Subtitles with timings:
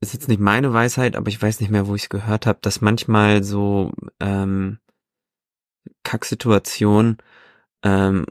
[0.00, 2.58] ist jetzt nicht meine Weisheit, aber ich weiß nicht mehr, wo ich es gehört habe,
[2.62, 4.78] dass manchmal so ähm,
[6.02, 7.18] Kacksituationen,
[7.82, 8.26] ähm,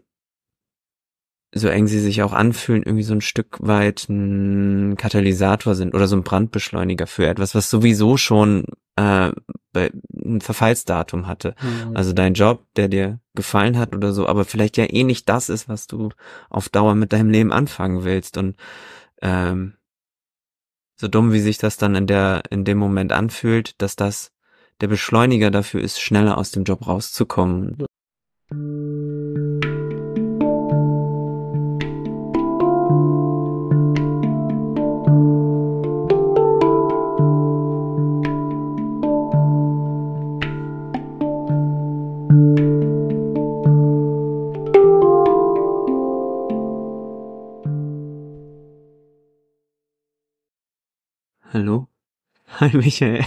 [1.53, 6.07] so eng sie sich auch anfühlen, irgendwie so ein Stück weit ein Katalysator sind oder
[6.07, 8.65] so ein Brandbeschleuniger für etwas, was sowieso schon
[8.95, 9.31] äh,
[9.75, 11.55] ein Verfallsdatum hatte.
[11.61, 11.95] Mhm.
[11.95, 15.49] Also dein Job, der dir gefallen hat oder so, aber vielleicht ja eh nicht das
[15.49, 16.09] ist, was du
[16.49, 18.37] auf Dauer mit deinem Leben anfangen willst.
[18.37, 18.55] Und
[19.21, 19.73] ähm,
[20.99, 24.31] so dumm wie sich das dann in der in dem Moment anfühlt, dass das
[24.81, 27.85] der Beschleuniger dafür ist, schneller aus dem Job rauszukommen.
[52.59, 53.23] Hi Michael.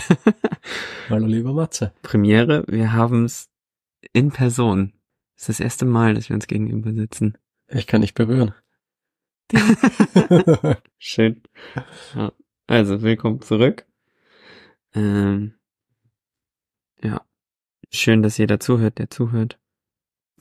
[1.08, 1.94] Hallo lieber Matze.
[2.02, 3.48] Premiere, wir haben es
[4.12, 4.92] in Person.
[5.36, 7.38] Das ist das erste Mal, dass wir uns gegenüber sitzen.
[7.68, 8.52] Ich kann nicht berühren.
[10.98, 11.42] Schön.
[12.14, 12.32] Ja.
[12.66, 13.86] Also, willkommen zurück.
[14.92, 15.54] Ähm,
[17.02, 17.22] ja.
[17.90, 19.58] Schön, dass jeder zuhört, der zuhört.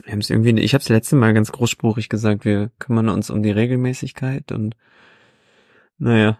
[0.04, 3.30] Wir haben es irgendwie, ich habe es letzte Mal ganz großspurig gesagt, wir kümmern uns
[3.30, 4.76] um die Regelmäßigkeit und
[5.98, 6.40] naja,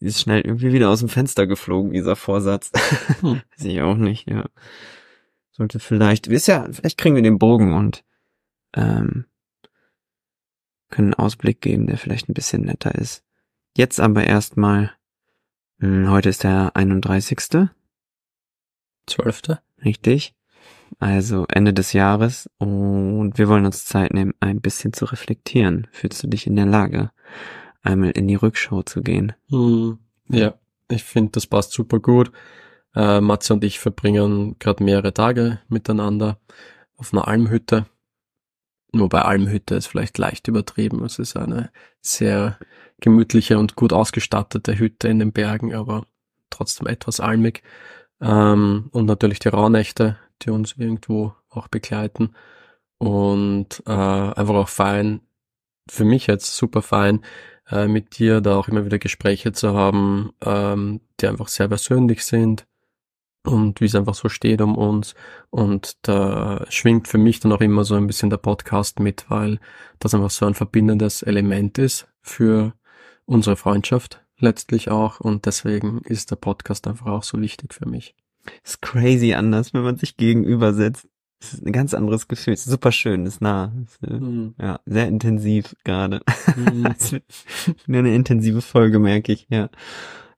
[0.00, 2.72] ist schnell irgendwie wieder aus dem Fenster geflogen, dieser Vorsatz.
[3.20, 3.42] Hm.
[3.50, 4.46] Weiß ich auch nicht, ja.
[5.50, 8.02] Sollte vielleicht, ist ja, vielleicht kriegen wir den Bogen und
[8.74, 9.26] ähm,
[10.88, 13.24] können einen Ausblick geben, der vielleicht ein bisschen netter ist.
[13.76, 14.92] Jetzt aber erstmal,
[15.80, 17.68] hm, heute ist der 31.
[19.06, 19.42] 12.
[19.84, 20.34] Richtig.
[20.98, 25.86] Also Ende des Jahres und wir wollen uns Zeit nehmen, ein bisschen zu reflektieren.
[25.92, 27.10] Fühlst du dich in der Lage?
[27.82, 29.32] Einmal in die Rückschau zu gehen.
[29.48, 30.54] Hm, ja,
[30.88, 32.30] ich finde, das passt super gut.
[32.94, 36.38] Äh, Matze und ich verbringen gerade mehrere Tage miteinander
[36.96, 37.86] auf einer Almhütte.
[38.92, 41.04] Wobei Almhütte ist vielleicht leicht übertrieben.
[41.04, 41.70] Es ist eine
[42.00, 42.58] sehr
[43.00, 46.06] gemütliche und gut ausgestattete Hütte in den Bergen, aber
[46.50, 47.62] trotzdem etwas almig.
[48.20, 52.34] Ähm, und natürlich die Rauhnächte, die uns irgendwo auch begleiten.
[52.98, 55.20] Und äh, einfach auch fein,
[55.88, 57.24] für mich jetzt super fein,
[57.70, 62.24] äh, mit dir da auch immer wieder Gespräche zu haben, ähm, die einfach sehr persönlich
[62.24, 62.66] sind
[63.44, 65.14] und wie es einfach so steht um uns.
[65.50, 69.58] Und da schwingt für mich dann auch immer so ein bisschen der Podcast mit, weil
[69.98, 72.74] das einfach so ein verbindendes Element ist für
[73.24, 75.20] unsere Freundschaft letztlich auch.
[75.20, 78.14] Und deswegen ist der Podcast einfach auch so wichtig für mich.
[78.64, 81.08] Ist crazy anders, wenn man sich gegenüber sitzt.
[81.40, 82.52] Es ist ein ganz anderes Gefühl.
[82.52, 83.72] Es ist super schön, ist nah.
[83.82, 84.54] Ist, mhm.
[84.60, 86.20] Ja, sehr intensiv gerade.
[86.56, 86.94] Mhm.
[87.88, 89.46] eine intensive Folge, merke ich.
[89.48, 89.70] Ja,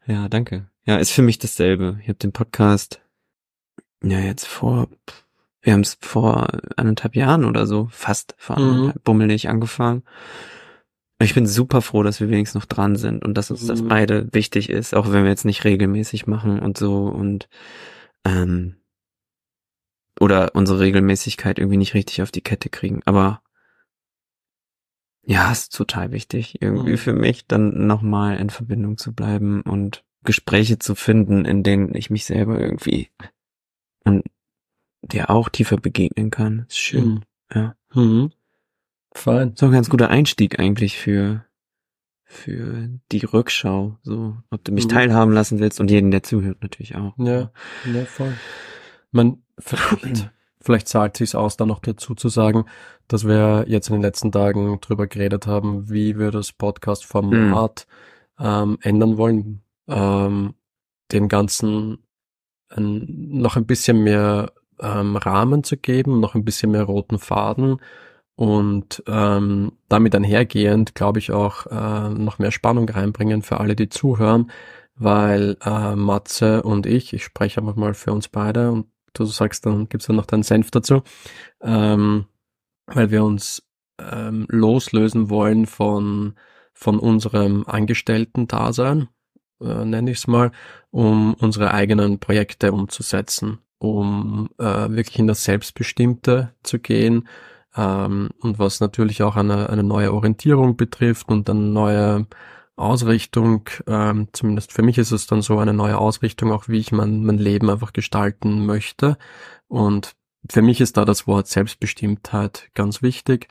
[0.07, 0.69] ja, danke.
[0.85, 1.99] Ja, ist für mich dasselbe.
[2.03, 3.01] Ich habe den Podcast
[4.03, 4.89] ja jetzt vor,
[5.61, 9.01] wir haben es vor anderthalb Jahren oder so, fast vor anderthalb, mhm.
[9.05, 10.03] bummelig angefangen.
[11.21, 13.89] Ich bin super froh, dass wir wenigstens noch dran sind und dass uns das mhm.
[13.89, 17.49] beide wichtig ist, auch wenn wir jetzt nicht regelmäßig machen und so und
[18.25, 18.77] ähm,
[20.23, 23.03] oder unsere Regelmäßigkeit irgendwie nicht richtig auf die Kette kriegen.
[23.07, 23.43] Aber
[25.25, 26.99] ja, ist total wichtig, irgendwie mhm.
[26.99, 32.09] für mich, dann nochmal in Verbindung zu bleiben und Gespräche zu finden, in denen ich
[32.09, 33.09] mich selber irgendwie
[34.05, 34.25] und
[35.01, 36.67] der auch tiefer begegnen kann.
[36.69, 37.05] Ist schön.
[37.05, 37.21] Mhm.
[37.53, 37.77] Ja.
[37.93, 38.31] Mhm.
[39.15, 39.55] Fein.
[39.57, 41.45] So ein ganz guter Einstieg eigentlich für
[42.25, 44.91] für die Rückschau, so, ob du mich mhm.
[44.91, 47.13] teilhaben lassen willst und jeden, der zuhört, natürlich auch.
[47.19, 47.51] Ja,
[47.93, 48.33] ja, voll.
[49.13, 49.43] Man,
[50.63, 52.67] Vielleicht zahlt sich aus, da noch dazu zu sagen,
[53.09, 57.87] dass wir jetzt in den letzten Tagen drüber geredet haben, wie wir das Podcast-Format
[58.39, 58.45] mhm.
[58.45, 60.55] ähm, ändern wollen, ähm,
[61.11, 61.99] dem Ganzen
[62.69, 67.79] ein, noch ein bisschen mehr ähm, Rahmen zu geben, noch ein bisschen mehr roten Faden
[68.37, 73.89] und ähm, damit einhergehend, glaube ich, auch äh, noch mehr Spannung reinbringen für alle, die
[73.89, 74.53] zuhören,
[74.95, 79.67] weil äh, Matze und ich, ich spreche einfach mal für uns beide und du sagst,
[79.67, 81.03] dann gibt's dann noch deinen Senf dazu,
[81.63, 82.27] ähm,
[82.87, 83.63] weil wir uns
[83.99, 86.35] ähm, loslösen wollen von,
[86.73, 89.09] von unserem Angestellten-Dasein,
[89.61, 90.53] äh, nenne ich es mal,
[90.91, 97.29] um unsere eigenen Projekte umzusetzen, um äh, wirklich in das Selbstbestimmte zu gehen,
[97.77, 102.27] ähm, und was natürlich auch eine, eine neue Orientierung betrifft und eine neue
[102.77, 106.93] Ausrichtung, ähm, zumindest für mich ist es dann so eine neue Ausrichtung, auch wie ich
[106.93, 109.19] mein, mein Leben einfach gestalten möchte.
[109.69, 110.13] Und
[110.51, 113.49] für mich ist da das Wort Selbstbestimmtheit ganz wichtig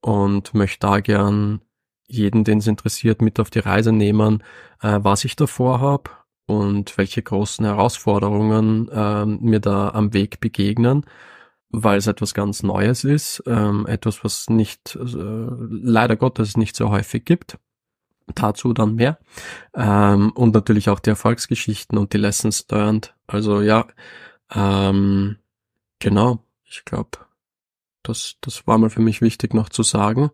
[0.00, 1.60] und möchte da gern
[2.06, 4.42] jeden, den es interessiert, mit auf die Reise nehmen,
[4.82, 6.10] äh, was ich davor habe
[6.46, 11.06] und welche großen Herausforderungen äh, mir da am Weg begegnen,
[11.70, 16.90] weil es etwas ganz Neues ist, ähm, etwas, was nicht, äh, leider Gottes nicht so
[16.90, 17.58] häufig gibt.
[18.34, 19.18] Dazu dann mehr.
[19.74, 23.14] Ähm, und natürlich auch die Erfolgsgeschichten und die Lessons learned.
[23.26, 23.86] Also ja,
[24.54, 25.36] ähm,
[25.98, 27.18] genau, ich glaube,
[28.02, 30.30] das, das war mal für mich wichtig noch zu sagen.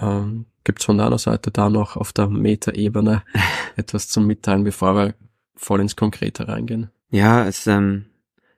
[0.00, 3.22] Ähm, Gibt es von deiner Seite da noch auf der Metaebene
[3.76, 5.14] etwas zum Mitteilen, bevor wir
[5.54, 6.90] voll ins Konkrete reingehen?
[7.10, 8.06] Ja, es ist ähm,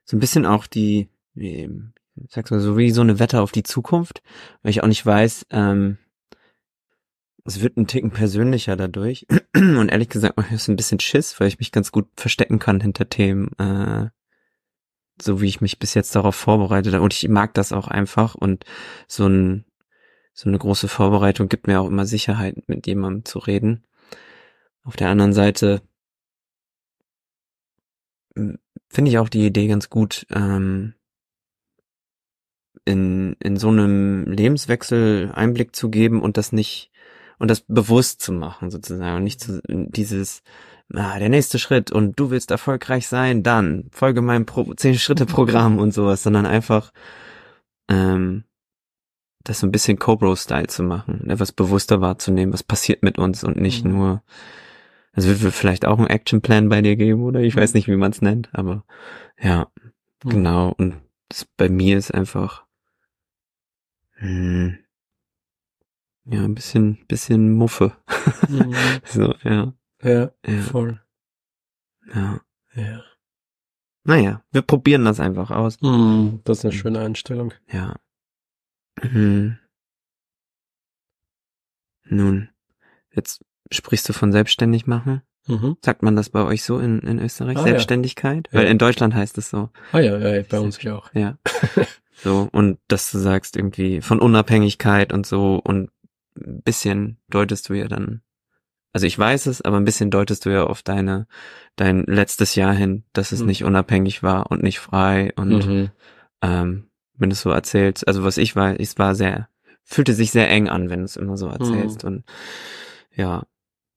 [0.04, 1.70] so ein bisschen auch die, wie,
[2.28, 4.22] sagst du, so wie so eine Wette auf die Zukunft,
[4.62, 5.98] weil ich auch nicht weiß, ähm,
[7.50, 9.26] es wird ein Ticken persönlicher dadurch.
[9.54, 12.80] Und ehrlich gesagt, ich ist ein bisschen Schiss, weil ich mich ganz gut verstecken kann
[12.80, 14.08] hinter Themen, äh,
[15.20, 17.04] so wie ich mich bis jetzt darauf vorbereitet habe.
[17.04, 18.34] Und ich mag das auch einfach.
[18.34, 18.64] Und
[19.06, 19.64] so ein
[20.32, 23.84] so eine große Vorbereitung gibt mir auch immer Sicherheit, mit jemandem zu reden.
[24.84, 25.82] Auf der anderen Seite
[28.36, 28.58] hm,
[28.88, 30.94] finde ich auch die Idee ganz gut, ähm,
[32.84, 36.90] in, in so einem Lebenswechsel Einblick zu geben und das nicht,
[37.40, 40.42] und das bewusst zu machen, sozusagen, und nicht zu, dieses,
[40.94, 45.26] ah, der nächste Schritt und du willst erfolgreich sein, dann folge meinem Pro 10 Schritte
[45.26, 46.92] Programm und sowas, sondern einfach,
[47.88, 48.44] ähm,
[49.42, 53.56] das so ein bisschen Cobro-Style zu machen, etwas bewusster wahrzunehmen, was passiert mit uns und
[53.56, 53.92] nicht mhm.
[53.92, 54.22] nur,
[55.12, 57.40] also wird vielleicht auch ein Actionplan bei dir geben, oder?
[57.40, 57.78] Ich weiß mhm.
[57.78, 58.84] nicht, wie man es nennt, aber
[59.40, 59.68] ja,
[60.24, 60.30] mhm.
[60.30, 60.74] genau.
[60.76, 60.96] Und
[61.30, 62.66] das bei mir ist einfach,
[64.16, 64.78] hm,
[66.30, 67.92] ja, ein bisschen, bisschen Muffe.
[68.48, 68.74] Mhm.
[69.04, 69.72] so, ja.
[70.02, 70.30] ja.
[70.46, 71.00] Ja, voll.
[72.14, 72.40] Ja.
[72.74, 73.02] Ja.
[74.04, 75.80] Naja, wir probieren das einfach aus.
[75.80, 77.52] Mhm, das ist eine schöne Einstellung.
[77.70, 77.96] Ja.
[79.00, 79.58] Hm.
[82.04, 82.48] Nun,
[83.12, 85.22] jetzt sprichst du von selbstständig machen.
[85.46, 85.76] Mhm.
[85.84, 87.56] Sagt man das bei euch so in, in Österreich?
[87.56, 88.48] Ah, Selbstständigkeit?
[88.52, 88.60] Ja.
[88.60, 89.70] Weil in Deutschland heißt es so.
[89.92, 91.12] Ah ja, ja bei uns auch.
[91.12, 91.38] Ja.
[92.14, 95.90] so, und dass du sagst irgendwie von Unabhängigkeit und so und
[96.36, 98.22] ein bisschen deutest du ja dann,
[98.92, 101.26] also ich weiß es, aber ein bisschen deutest du ja auf deine,
[101.76, 103.46] dein letztes Jahr hin, dass es mhm.
[103.46, 105.90] nicht unabhängig war und nicht frei und mhm.
[106.42, 108.08] ähm, wenn du es so erzählst.
[108.08, 109.48] Also was ich war, es war sehr,
[109.84, 112.02] fühlte sich sehr eng an, wenn du es immer so erzählst.
[112.02, 112.08] Mhm.
[112.08, 112.24] Und
[113.14, 113.44] ja,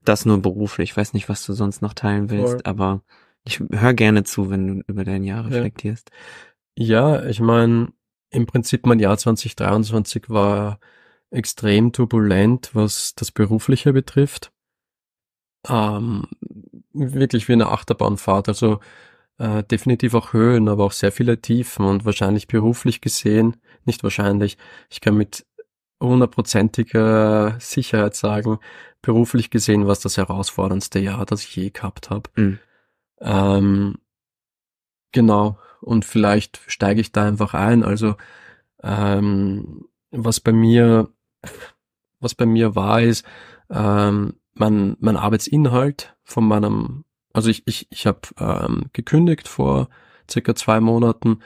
[0.04, 0.92] das nur beruflich.
[0.92, 2.62] Ich weiß nicht, was du sonst noch teilen willst, Voll.
[2.66, 3.02] aber
[3.46, 6.12] ich höre gerne zu, wenn du über dein Jahr reflektierst.
[6.76, 7.90] Ja, ich meine,
[8.30, 10.80] im Prinzip mein Jahr 2023 war
[11.34, 14.52] extrem turbulent, was das Berufliche betrifft.
[15.68, 16.28] Ähm,
[16.94, 18.48] wirklich wie eine Achterbahnfahrt.
[18.48, 18.80] Also
[19.38, 24.58] äh, definitiv auch Höhen, aber auch sehr viele Tiefen und wahrscheinlich beruflich gesehen, nicht wahrscheinlich,
[24.90, 25.46] ich kann mit
[26.02, 28.60] hundertprozentiger Sicherheit sagen,
[29.02, 32.30] beruflich gesehen war es das herausforderndste Jahr, das ich je gehabt habe.
[32.36, 32.60] Mhm.
[33.22, 33.98] Ähm,
[35.12, 37.84] genau, und vielleicht steige ich da einfach ein.
[37.84, 38.16] Also
[38.84, 41.10] ähm, was bei mir,
[42.20, 43.26] was bei mir war, ist
[43.70, 49.90] ähm, mein, mein Arbeitsinhalt von meinem also ich, ich, ich habe ähm, gekündigt vor
[50.30, 51.40] circa zwei Monaten.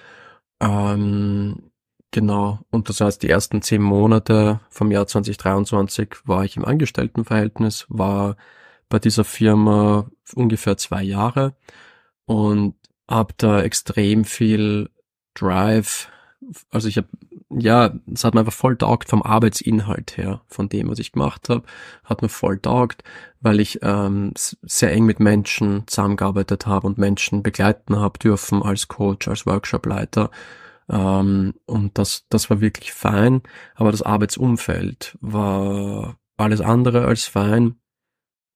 [0.60, 1.72] Ähm,
[2.12, 2.60] genau.
[2.70, 8.36] Und das heißt, die ersten zehn Monate vom Jahr 2023 war ich im Angestelltenverhältnis, war
[8.90, 11.56] bei dieser Firma ungefähr zwei Jahre
[12.26, 12.76] und
[13.10, 14.90] habe da extrem viel
[15.34, 16.10] Drive.
[16.70, 17.08] Also ich habe
[17.50, 21.50] ja, es hat mir einfach voll taugt vom Arbeitsinhalt her, von dem, was ich gemacht
[21.50, 21.64] habe,
[22.04, 23.04] hat mir voll taugt,
[23.40, 28.88] weil ich ähm, sehr eng mit Menschen zusammengearbeitet habe und Menschen begleiten habe dürfen als
[28.90, 30.30] Coach, als Workshopleiter.
[30.90, 33.42] Ähm, und das, das war wirklich fein,
[33.76, 37.76] aber das Arbeitsumfeld war alles andere als fein.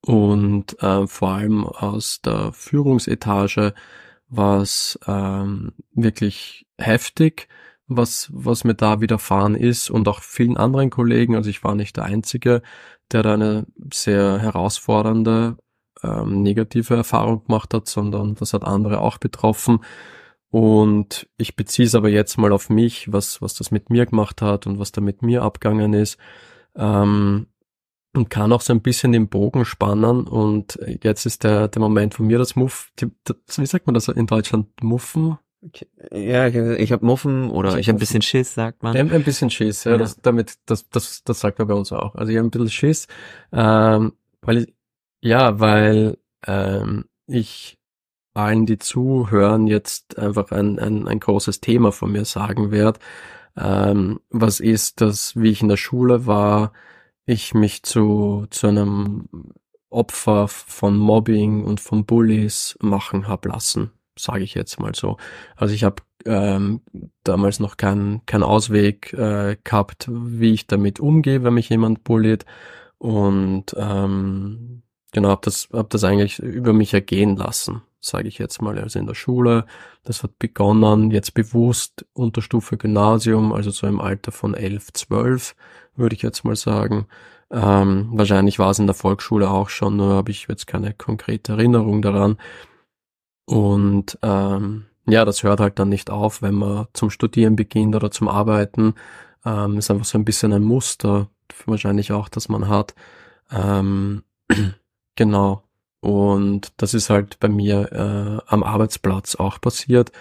[0.05, 3.74] Und äh, vor allem aus der Führungsetage
[4.27, 7.48] war es ähm, wirklich heftig
[7.98, 11.36] was, was mir da widerfahren ist und auch vielen anderen Kollegen.
[11.36, 12.62] Also ich war nicht der Einzige,
[13.12, 15.57] der da eine sehr herausfordernde
[16.03, 19.79] ähm, negative Erfahrung gemacht hat, sondern das hat andere auch betroffen.
[20.50, 24.41] Und ich beziehe es aber jetzt mal auf mich, was, was das mit mir gemacht
[24.41, 26.17] hat und was da mit mir abgegangen ist.
[26.75, 27.48] Ähm,
[28.13, 30.27] und kann auch so ein bisschen den Bogen spannen.
[30.27, 33.93] Und jetzt ist der, der Moment von mir das Muff, die, das, wie sagt man
[33.93, 34.67] das in Deutschland?
[34.81, 35.38] Muffen?
[36.12, 38.98] Ja, ich, habe Muffen oder ich, habe ein bisschen Schiss, sagt man.
[38.98, 39.98] Ein, ein bisschen Schiss, ja, ja.
[39.98, 42.15] Das, damit, das, das, das sagt man bei uns auch.
[42.15, 43.08] Also ich habe ein bisschen Schiss,
[43.51, 44.74] ähm, weil ich,
[45.22, 47.77] ja, weil ähm, ich
[48.34, 53.00] allen, die zuhören, jetzt einfach ein, ein, ein großes Thema von mir sagen werde.
[53.58, 56.72] Ähm, was ist das, wie ich in der Schule war,
[57.25, 59.27] ich mich zu, zu einem
[59.89, 65.17] Opfer von Mobbing und von Bullies machen hab lassen, sage ich jetzt mal so.
[65.55, 66.81] Also ich habe ähm,
[67.23, 72.45] damals noch keinen kein Ausweg äh, gehabt, wie ich damit umgehe, wenn mich jemand bulliert
[72.97, 78.61] und ähm, genau habe das hab das eigentlich über mich ergehen lassen, sage ich jetzt
[78.61, 78.77] mal.
[78.77, 79.65] Also in der Schule,
[80.03, 85.55] das hat begonnen jetzt bewusst Unterstufe Gymnasium, also so im Alter von elf, zwölf,
[85.95, 87.07] würde ich jetzt mal sagen.
[87.49, 91.53] Ähm, wahrscheinlich war es in der Volksschule auch schon, nur habe ich jetzt keine konkrete
[91.53, 92.37] Erinnerung daran.
[93.51, 98.10] Und ähm, ja, das hört halt dann nicht auf, wenn man zum Studieren beginnt oder
[98.10, 98.93] zum Arbeiten.
[99.46, 101.29] Ähm, ist einfach so ein bisschen ein Muster,
[101.65, 102.96] wahrscheinlich auch, dass man hat.
[103.51, 104.24] Ähm,
[105.17, 105.63] genau.
[106.00, 110.13] Und das ist halt bei mir äh, am Arbeitsplatz auch passiert.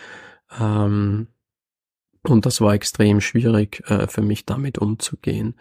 [0.59, 1.29] Ähm,
[2.25, 5.55] und das war extrem schwierig äh, für mich damit umzugehen.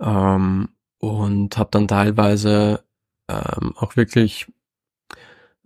[0.00, 0.68] Ähm,
[0.98, 2.84] und habe dann teilweise
[3.28, 4.48] ähm, auch wirklich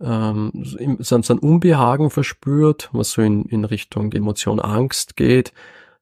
[0.01, 0.51] ähm,
[0.99, 5.53] so ein Unbehagen verspürt, was so in, in Richtung Emotion Angst geht.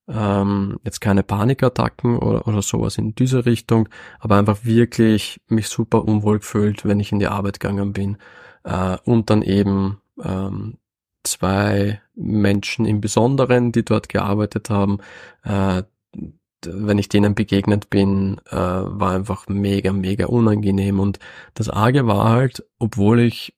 [0.08, 3.90] Ähm, jetzt keine Panikattacken oder, oder sowas in diese Richtung,
[4.20, 8.18] aber einfach wirklich mich super unwohl gefühlt, wenn ich in die Arbeit gegangen bin.
[8.64, 10.78] Äh, und dann eben ähm,
[11.24, 15.00] zwei Menschen im Besonderen, die dort gearbeitet haben,
[15.44, 15.84] äh,
[16.66, 21.00] wenn ich denen begegnet bin, äh, war einfach mega, mega unangenehm.
[21.00, 21.20] Und
[21.54, 23.56] das Arge war halt, obwohl ich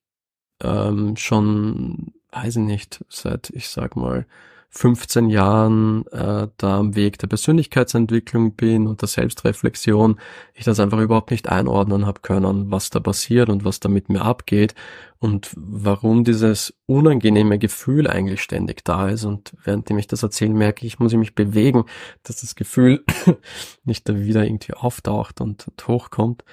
[0.62, 4.26] ähm, schon, weiß ich nicht, seit, ich sag mal,
[4.74, 10.18] 15 Jahren äh, da am Weg der Persönlichkeitsentwicklung bin und der Selbstreflexion,
[10.54, 14.08] ich das einfach überhaupt nicht einordnen habe können, was da passiert und was da mit
[14.08, 14.74] mir abgeht
[15.18, 19.24] und warum dieses unangenehme Gefühl eigentlich ständig da ist.
[19.24, 21.84] Und während ich das erzähle, merke ich, muss ich mich bewegen,
[22.22, 23.04] dass das Gefühl
[23.84, 26.44] nicht da wieder irgendwie auftaucht und hochkommt.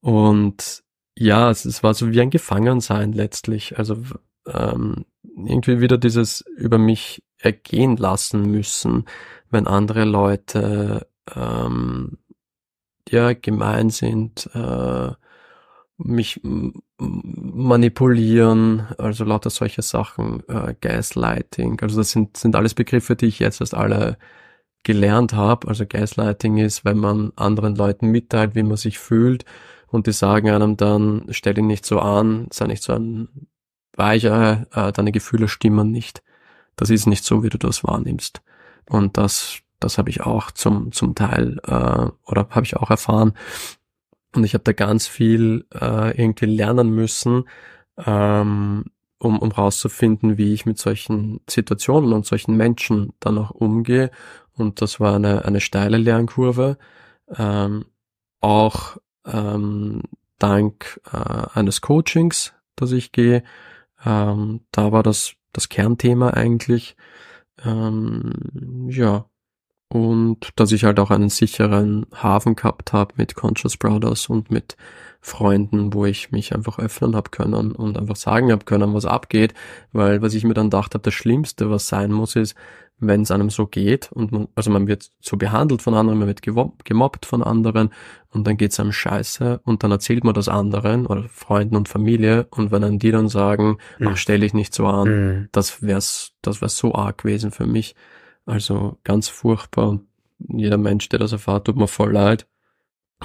[0.00, 0.82] Und
[1.16, 3.78] ja, es, es war so wie ein Gefangensein letztlich.
[3.78, 3.98] Also
[4.46, 9.04] ähm, irgendwie wieder dieses über mich ergehen lassen müssen,
[9.50, 12.18] wenn andere Leute ähm,
[13.08, 15.10] ja gemein sind, äh,
[15.98, 16.40] mich
[16.98, 21.80] manipulieren, also lauter solche Sachen, äh, Gaslighting.
[21.80, 24.16] Also das sind, sind alles Begriffe, die ich jetzt erst alle
[24.82, 25.68] gelernt habe.
[25.68, 29.44] Also Gaslighting ist, wenn man anderen Leuten mitteilt, wie man sich fühlt
[29.92, 33.28] und die sagen einem dann, stell dich nicht so an, sei nicht so ein
[33.94, 36.22] Weicher, äh, deine Gefühle stimmen nicht.
[36.76, 38.40] Das ist nicht so, wie du das wahrnimmst.
[38.88, 43.34] Und das, das habe ich auch zum, zum Teil äh, oder habe ich auch erfahren.
[44.34, 47.44] Und ich habe da ganz viel äh, irgendwie lernen müssen,
[47.98, 48.86] ähm,
[49.18, 54.10] um, um rauszufinden, wie ich mit solchen Situationen und solchen Menschen dann auch umgehe.
[54.54, 56.78] Und das war eine, eine steile Lernkurve.
[57.36, 57.84] Ähm,
[58.40, 60.02] auch ähm,
[60.38, 63.42] dank äh, eines Coachings, das ich gehe.
[64.04, 66.96] Ähm, da war das das Kernthema eigentlich.
[67.64, 69.26] Ähm, ja.
[69.88, 74.76] Und dass ich halt auch einen sicheren Hafen gehabt habe mit Conscious Brothers und mit
[75.24, 79.54] Freunden, wo ich mich einfach öffnen habe können und einfach sagen habe können, was abgeht.
[79.92, 82.56] Weil was ich mir dann dachte, das Schlimmste, was sein muss, ist,
[82.98, 86.28] wenn es einem so geht und man, also man wird so behandelt von anderen, man
[86.28, 87.90] wird gemobbt von anderen
[88.30, 92.46] und dann geht's einem scheiße und dann erzählt man das anderen oder Freunden und Familie
[92.50, 94.08] und wenn dann die dann sagen, mhm.
[94.08, 95.48] ach stell dich nicht so an, mhm.
[95.52, 97.94] das wär's, das wär so arg gewesen für mich.
[98.44, 100.02] Also ganz furchtbar und
[100.38, 102.46] jeder Mensch, der das erfahrt, tut mir voll leid,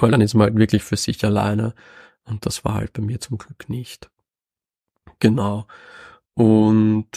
[0.00, 1.74] weil dann ist man halt wirklich für sich alleine
[2.24, 4.10] und das war halt bei mir zum Glück nicht.
[5.20, 5.66] Genau.
[6.34, 7.08] Und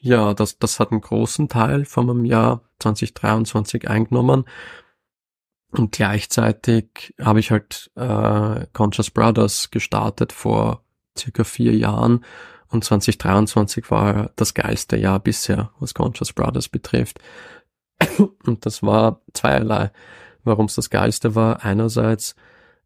[0.00, 4.44] ja, das, das hat einen großen Teil von meinem Jahr 2023 eingenommen.
[5.70, 10.82] Und gleichzeitig habe ich halt äh, Conscious Brothers gestartet vor
[11.16, 12.24] circa vier Jahren.
[12.68, 17.18] Und 2023 war das geilste Jahr bisher, was Conscious Brothers betrifft.
[18.44, 19.90] Und das war zweierlei,
[20.48, 21.64] warum es das geilste war.
[21.64, 22.34] Einerseits,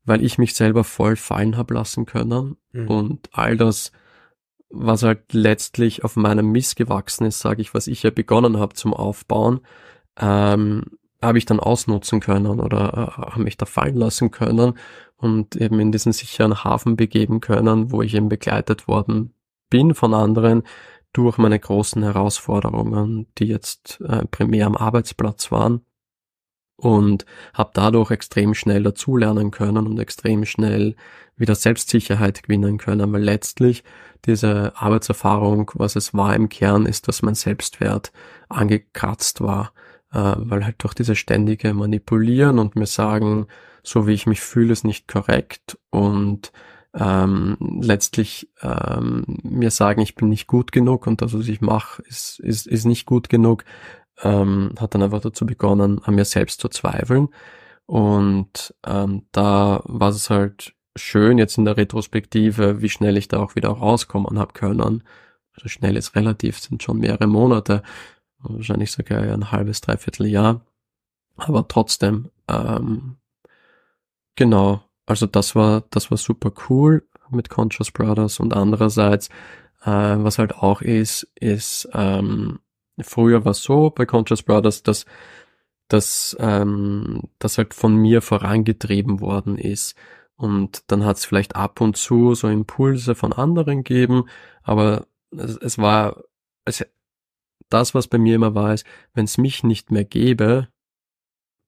[0.05, 2.89] weil ich mich selber voll fallen habe lassen können mhm.
[2.89, 3.93] und all das
[4.73, 8.75] was halt letztlich auf meinem Mist gewachsen ist, sage ich, was ich ja begonnen habe
[8.75, 9.61] zum Aufbauen,
[10.19, 10.85] ähm,
[11.21, 14.79] habe ich dann ausnutzen können oder äh, habe mich da fallen lassen können
[15.17, 19.35] und eben in diesen sicheren Hafen begeben können, wo ich eben begleitet worden
[19.71, 20.63] bin von anderen
[21.13, 25.83] durch meine großen Herausforderungen, die jetzt äh, primär am Arbeitsplatz waren
[26.83, 27.25] und
[27.55, 30.97] habe dadurch extrem schnell dazulernen können und extrem schnell
[31.37, 33.85] wieder Selbstsicherheit gewinnen können, weil letztlich
[34.25, 38.13] diese Arbeitserfahrung, was es war im Kern, ist, dass mein Selbstwert
[38.49, 39.73] angekratzt war.
[40.13, 43.47] äh, weil halt durch diese ständige Manipulieren und mir sagen,
[43.83, 46.53] so wie ich mich fühle, ist nicht korrekt und
[46.95, 52.03] ähm, letztlich ähm, mir sagen, ich bin nicht gut genug und das, was ich mache,
[52.03, 53.65] ist, ist, ist nicht gut genug,
[54.23, 57.29] ähm, hat dann einfach dazu begonnen, an mir selbst zu zweifeln.
[57.87, 63.41] Und ähm, da war es halt schön jetzt in der Retrospektive, wie schnell ich da
[63.41, 65.03] auch wieder rauskommen habe können.
[65.55, 67.83] Also schnell ist relativ, sind schon mehrere Monate,
[68.39, 70.65] wahrscheinlich sogar ein halbes, dreiviertel Jahr.
[71.37, 73.17] Aber trotzdem, ähm,
[74.37, 79.29] genau, also das war, das war super cool mit Conscious Brothers und andererseits,
[79.85, 82.61] äh, was halt auch ist, ist, ähm,
[83.01, 85.07] früher war es so bei Conscious Brothers, dass,
[85.89, 89.97] dass, ähm, das halt von mir vorangetrieben worden ist.
[90.37, 94.25] Und dann hat es vielleicht ab und zu so Impulse von anderen gegeben,
[94.63, 96.25] aber es, es war,
[96.65, 96.85] es,
[97.69, 100.69] das, was bei mir immer war, ist, wenn es mich nicht mehr gäbe,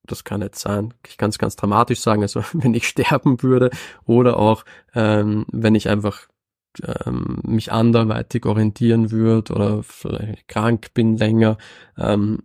[0.07, 3.71] das kann jetzt sein, ich kann es ganz dramatisch sagen, also wenn ich sterben würde
[4.05, 4.65] oder auch
[4.95, 6.29] ähm, wenn ich einfach
[6.83, 11.59] ähm, mich anderweitig orientieren würde oder vielleicht krank bin länger,
[11.97, 12.45] ähm,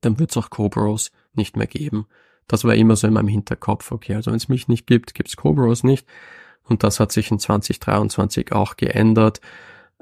[0.00, 2.06] dann wird es auch Cobros nicht mehr geben.
[2.48, 5.28] Das war immer so in meinem Hinterkopf, okay, also wenn es mich nicht gibt, gibt
[5.28, 6.06] es Cobros nicht.
[6.64, 9.40] Und das hat sich in 2023 auch geändert,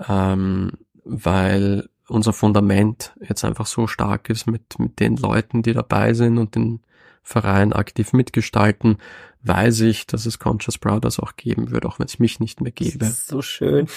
[0.08, 0.72] ähm,
[1.04, 6.38] weil unser Fundament jetzt einfach so stark ist mit, mit den Leuten, die dabei sind
[6.38, 6.80] und den
[7.22, 8.98] Verein aktiv mitgestalten,
[9.42, 12.72] weiß ich, dass es Conscious Brothers auch geben wird, auch wenn es mich nicht mehr
[12.72, 13.04] gäbe.
[13.06, 13.88] so schön.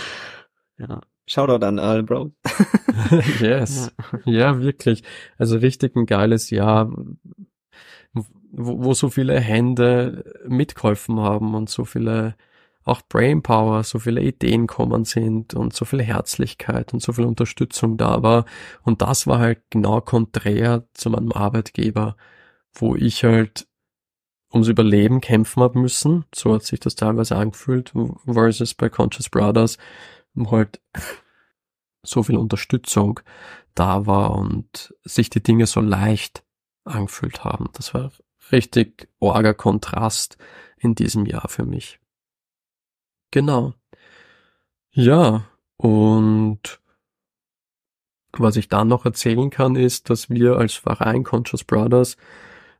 [0.78, 1.00] ja.
[1.26, 2.32] Shoutout an all, Bro.
[3.40, 3.92] yes.
[4.24, 4.32] Ja.
[4.32, 5.02] ja, wirklich.
[5.36, 6.90] Also richtig ein geiles Jahr,
[8.12, 12.34] wo, wo so viele Hände mitgeholfen haben und so viele
[12.88, 17.98] auch Brainpower, so viele Ideen kommen sind und so viel Herzlichkeit und so viel Unterstützung
[17.98, 18.46] da war.
[18.82, 22.16] Und das war halt genau konträr zu meinem Arbeitgeber,
[22.80, 23.66] wo ich halt
[24.52, 26.24] ums Überleben kämpfen habe müssen.
[26.34, 27.92] So hat sich das teilweise angefühlt,
[28.24, 29.78] versus bei Conscious Brothers,
[30.34, 30.80] wo halt
[32.02, 33.20] so viel Unterstützung
[33.74, 36.44] da war und sich die Dinge so leicht
[36.84, 37.68] angefühlt haben.
[37.74, 38.10] Das war
[38.50, 40.38] richtig orger Kontrast
[40.78, 42.00] in diesem Jahr für mich.
[43.30, 43.74] Genau.
[44.90, 46.80] Ja, und
[48.32, 52.16] was ich dann noch erzählen kann, ist, dass wir als Verein Conscious Brothers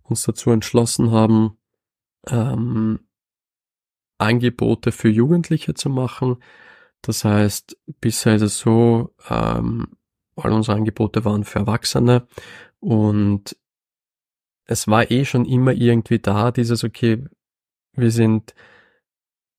[0.09, 1.59] uns dazu entschlossen haben,
[2.27, 3.01] ähm,
[4.19, 6.37] Angebote für Jugendliche zu machen.
[7.03, 9.97] Das heißt, bisher ist es so, ähm,
[10.37, 12.27] all unsere Angebote waren für Erwachsene
[12.81, 13.57] und
[14.65, 17.25] es war eh schon immer irgendwie da, dieses, okay,
[17.95, 18.55] wir sind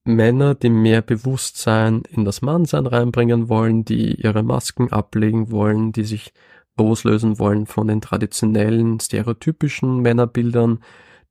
[0.06, 6.04] Männer, die mehr Bewusstsein in das Mannsein reinbringen wollen, die ihre Masken ablegen wollen, die
[6.04, 6.34] sich
[6.80, 10.80] loslösen wollen von den traditionellen, stereotypischen Männerbildern,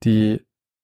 [0.04, 0.40] die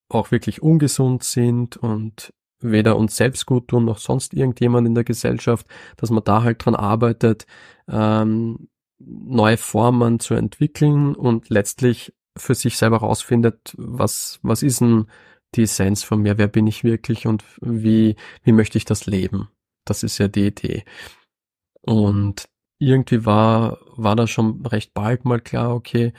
[0.09, 5.05] auch wirklich ungesund sind und weder uns selbst gut tun noch sonst irgendjemand in der
[5.05, 7.47] Gesellschaft, dass man da halt dran arbeitet,
[7.89, 15.07] ähm, neue Formen zu entwickeln und letztlich für sich selber rausfindet, was, was ist denn
[15.55, 19.49] die Essenz von mir, wer bin ich wirklich und wie, wie möchte ich das leben?
[19.85, 20.85] Das ist ja die Idee.
[21.83, 22.49] Und
[22.87, 26.13] irgendwie war, war da schon recht bald mal klar, okay,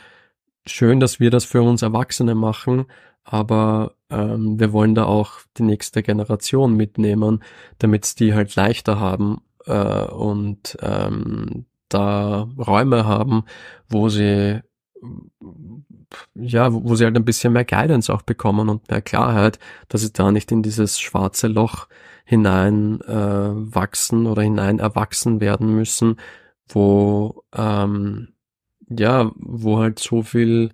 [0.65, 2.86] schön, dass wir das für uns Erwachsene machen,
[3.23, 7.43] aber ähm, wir wollen da auch die nächste Generation mitnehmen,
[7.80, 13.43] damit die halt leichter haben äh, und ähm, da Räume haben,
[13.89, 14.62] wo sie
[16.34, 20.13] ja, wo sie halt ein bisschen mehr Guidance auch bekommen und mehr Klarheit, dass sie
[20.13, 21.88] da nicht in dieses schwarze Loch
[22.25, 26.17] hinein äh, wachsen oder hinein erwachsen werden müssen,
[26.67, 28.30] wo ähm,
[28.89, 30.71] ja, wo halt so viel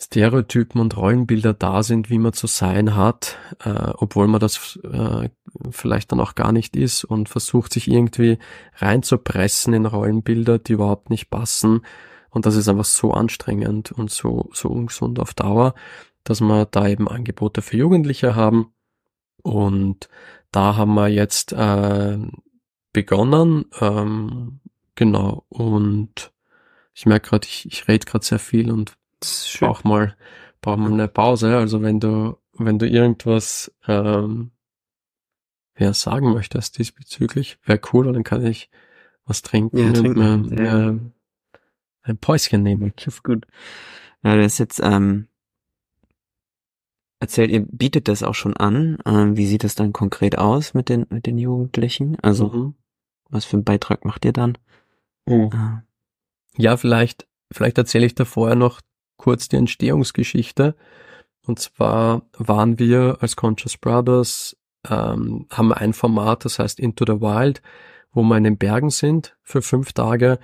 [0.00, 5.28] Stereotypen und Rollenbilder da sind, wie man zu sein hat, äh, obwohl man das äh,
[5.70, 8.38] vielleicht dann auch gar nicht ist und versucht sich irgendwie
[8.76, 11.82] reinzupressen in Rollenbilder, die überhaupt nicht passen
[12.30, 15.74] und das ist einfach so anstrengend und so, so ungesund auf Dauer,
[16.24, 18.72] dass wir da eben Angebote für Jugendliche haben.
[19.42, 20.08] Und
[20.50, 22.18] da haben wir jetzt äh,
[22.92, 23.66] begonnen.
[23.80, 24.60] Ähm,
[24.98, 25.44] genau.
[25.48, 26.32] Und
[26.92, 28.98] ich merke gerade, ich, ich rede gerade sehr viel und
[29.58, 30.16] brauche mal,
[30.60, 31.56] brauch mal eine Pause.
[31.56, 34.50] Also wenn du, wenn du irgendwas ähm,
[35.78, 38.68] ja, sagen möchtest diesbezüglich, wäre cool, dann kann ich
[39.24, 40.20] was trinken ja, trinken.
[40.20, 40.92] und mir, ja.
[40.92, 41.12] mir
[42.02, 42.92] ein Päuschen nehmen.
[42.96, 43.46] Das ist gut.
[44.24, 45.28] Ja, das ist jetzt, ähm,
[47.20, 48.98] erzählt, ihr bietet das auch schon an.
[49.06, 52.18] Ähm, wie sieht das dann konkret aus mit den, mit den Jugendlichen?
[52.20, 52.74] Also, mhm.
[53.28, 54.58] was für einen Beitrag macht ihr dann?
[55.28, 55.50] Mhm.
[55.52, 55.82] Ah.
[56.56, 58.80] Ja, vielleicht vielleicht erzähle ich da vorher noch
[59.16, 60.76] kurz die Entstehungsgeschichte.
[61.46, 64.56] Und zwar waren wir als Conscious Brothers,
[64.88, 67.62] ähm, haben ein Format, das heißt Into the Wild,
[68.12, 70.38] wo wir in den Bergen sind für fünf Tage.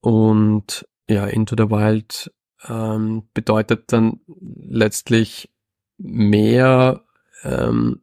[0.00, 2.32] Und ja, Into the Wild
[2.68, 5.50] ähm, bedeutet dann letztlich
[5.96, 7.04] mehr,
[7.42, 8.02] ähm,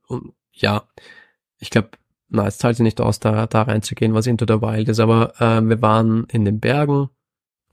[0.51, 0.83] ja,
[1.59, 1.91] ich glaube,
[2.31, 5.39] na, es zahlt sich nicht aus, da, da reinzugehen, was Into the Wild ist, aber
[5.39, 7.09] äh, wir waren in den Bergen,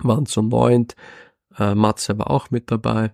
[0.01, 0.97] waren zu neunt,
[1.59, 3.12] äh, Matze war auch mit dabei.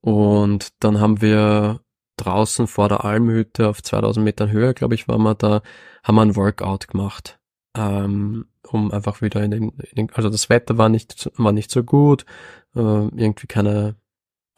[0.00, 1.80] Und dann haben wir
[2.16, 5.62] draußen vor der Almhütte auf 2000 Metern Höhe, glaube ich, waren wir da,
[6.04, 7.40] haben wir ein Workout gemacht,
[7.74, 11.70] ähm, um einfach wieder in den, in den, also das Wetter war nicht, war nicht
[11.70, 12.26] so gut,
[12.74, 13.96] äh, irgendwie keine,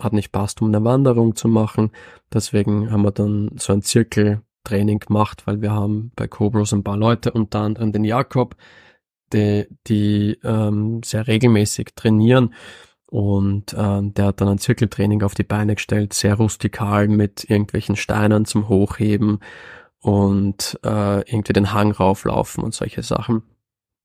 [0.02, 1.92] hat nicht passt, um eine Wanderung zu machen,
[2.32, 3.82] deswegen haben wir dann so ein
[4.64, 8.56] Zirkeltraining gemacht, weil wir haben bei Cobros ein paar Leute, unter anderem den Jakob,
[9.32, 12.54] die, die ähm, sehr regelmäßig trainieren
[13.06, 17.96] und ähm, der hat dann ein Zirkeltraining auf die Beine gestellt, sehr rustikal mit irgendwelchen
[17.96, 19.38] Steinen zum Hochheben
[20.00, 23.42] und äh, irgendwie den Hang rauflaufen und solche Sachen.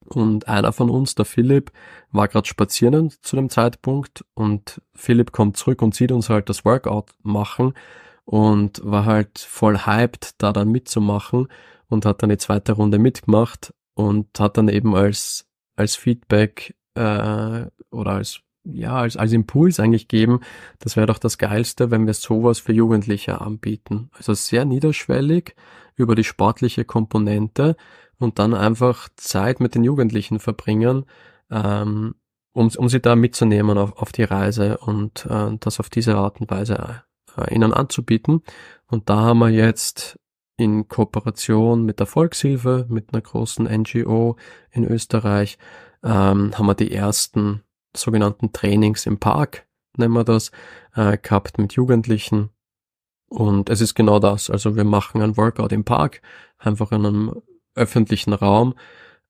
[0.06, 1.72] Und einer von uns, der Philipp,
[2.12, 6.66] war gerade spazieren zu dem Zeitpunkt und Philipp kommt zurück und sieht uns halt das
[6.66, 7.74] Workout machen
[8.30, 11.48] und war halt voll hyped, da dann mitzumachen
[11.88, 17.66] und hat dann die zweite Runde mitgemacht und hat dann eben als, als Feedback äh,
[17.90, 20.42] oder als ja, als, als Impuls eigentlich geben,
[20.78, 24.12] das wäre doch das Geilste, wenn wir sowas für Jugendliche anbieten.
[24.12, 25.56] Also sehr niederschwellig
[25.96, 27.78] über die sportliche Komponente
[28.20, 31.06] und dann einfach Zeit mit den Jugendlichen verbringen,
[31.50, 32.14] ähm,
[32.54, 36.40] um, um sie da mitzunehmen auf, auf die Reise und äh, das auf diese Art
[36.40, 37.02] und Weise
[37.38, 38.42] äh, ihnen anzubieten.
[38.88, 40.20] Und da haben wir jetzt
[40.58, 44.36] in Kooperation mit der Volkshilfe, mit einer großen NGO
[44.72, 45.58] in Österreich,
[46.04, 47.64] ähm, haben wir die ersten
[47.96, 50.52] sogenannten Trainings im Park, nennen wir das,
[50.96, 52.50] äh, gehabt mit Jugendlichen.
[53.30, 54.50] Und es ist genau das.
[54.50, 56.22] Also wir machen ein Workout im Park,
[56.58, 57.42] einfach in einem
[57.76, 58.76] öffentlichen Raum.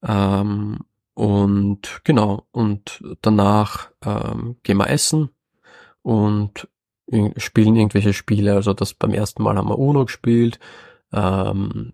[0.01, 0.79] Ähm,
[1.13, 5.29] und genau, und danach ähm, gehen wir essen
[6.01, 6.69] und
[7.37, 8.53] spielen irgendwelche Spiele.
[8.53, 10.59] Also das beim ersten Mal haben wir Uno gespielt,
[11.11, 11.93] ähm,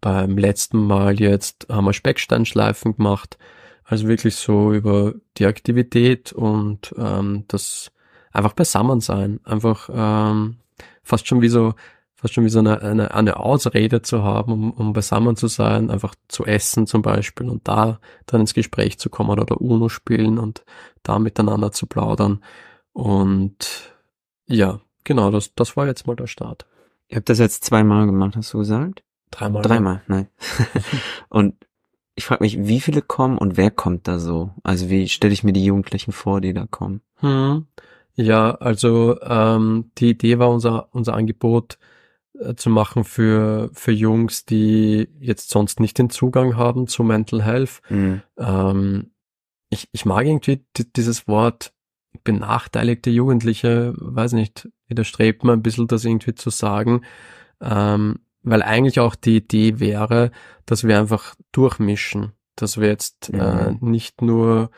[0.00, 3.38] beim letzten Mal jetzt haben wir Specksteinschleifen gemacht.
[3.84, 7.90] Also wirklich so über die Aktivität und ähm, das
[8.32, 9.40] einfach beisammen sein.
[9.44, 10.56] Einfach ähm,
[11.02, 11.74] fast schon wie so
[12.24, 15.90] fast schon wie so eine, eine, eine Ausrede zu haben, um, um beisammen zu sein,
[15.90, 20.38] einfach zu essen zum Beispiel und da dann ins Gespräch zu kommen oder Uno spielen
[20.38, 20.64] und
[21.02, 22.42] da miteinander zu plaudern.
[22.94, 23.93] Und
[24.46, 26.66] ja, genau, das, das war jetzt mal der Start.
[27.08, 29.02] Ihr habt das jetzt zweimal gemacht, hast du gesagt?
[29.30, 29.62] Dreimal.
[29.62, 30.28] Dreimal, nein.
[31.28, 31.54] und
[32.14, 34.52] ich frage mich, wie viele kommen und wer kommt da so?
[34.62, 37.00] Also wie stelle ich mir die Jugendlichen vor, die da kommen?
[37.16, 37.66] Hm.
[38.14, 41.78] Ja, also ähm, die Idee war unser unser Angebot
[42.38, 47.42] äh, zu machen für für Jungs, die jetzt sonst nicht den Zugang haben zu Mental
[47.42, 47.82] Health.
[47.88, 48.22] Mhm.
[48.38, 49.10] Ähm,
[49.70, 51.73] ich, ich mag irgendwie dieses Wort
[52.22, 57.02] benachteiligte Jugendliche, weiß nicht, widerstrebt mir ein bisschen das irgendwie zu sagen.
[57.60, 60.30] Ähm, weil eigentlich auch die Idee wäre,
[60.66, 63.78] dass wir einfach durchmischen, dass wir jetzt äh, mhm.
[63.82, 64.70] äh, nicht nur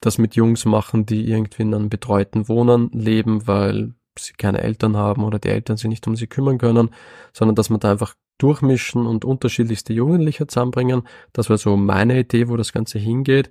[0.00, 4.96] das mit Jungs machen, die irgendwie in einem betreuten Wohnen leben, weil sie keine Eltern
[4.96, 6.90] haben oder die Eltern sich nicht um sie kümmern können,
[7.32, 11.02] sondern dass wir da einfach durchmischen und unterschiedlichste Jugendliche zusammenbringen.
[11.32, 13.50] Das wäre so meine Idee, wo das Ganze hingeht.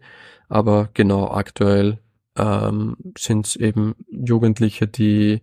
[0.50, 2.00] Aber genau aktuell
[2.38, 5.42] ähm, sind es eben Jugendliche, die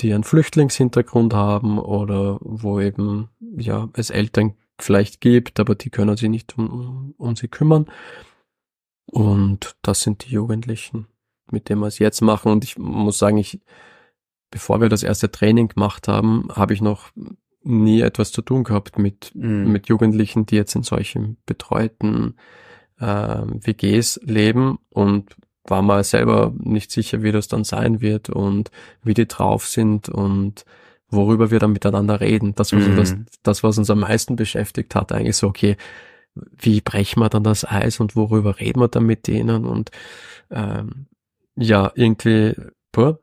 [0.00, 6.16] die einen Flüchtlingshintergrund haben oder wo eben ja es Eltern vielleicht gibt, aber die können
[6.16, 7.86] sich nicht um, um sie kümmern.
[9.06, 11.08] Und das sind die Jugendlichen,
[11.50, 12.52] mit denen wir es jetzt machen.
[12.52, 13.60] Und ich muss sagen, ich,
[14.50, 17.10] bevor wir das erste Training gemacht haben, habe ich noch
[17.64, 19.72] nie etwas zu tun gehabt mit, mhm.
[19.72, 22.36] mit Jugendlichen, die jetzt in solchen betreuten
[23.00, 25.36] äh, WGs leben und
[25.70, 28.70] war mal selber nicht sicher, wie das dann sein wird und
[29.02, 30.64] wie die drauf sind und
[31.10, 32.54] worüber wir dann miteinander reden.
[32.54, 33.26] Das war so das, mhm.
[33.42, 35.76] das, was uns am meisten beschäftigt hat, eigentlich so, okay,
[36.34, 39.90] wie brechen wir dann das Eis und worüber reden wir dann mit denen und
[40.50, 41.06] ähm,
[41.56, 42.54] ja, irgendwie,
[42.92, 43.18] boah.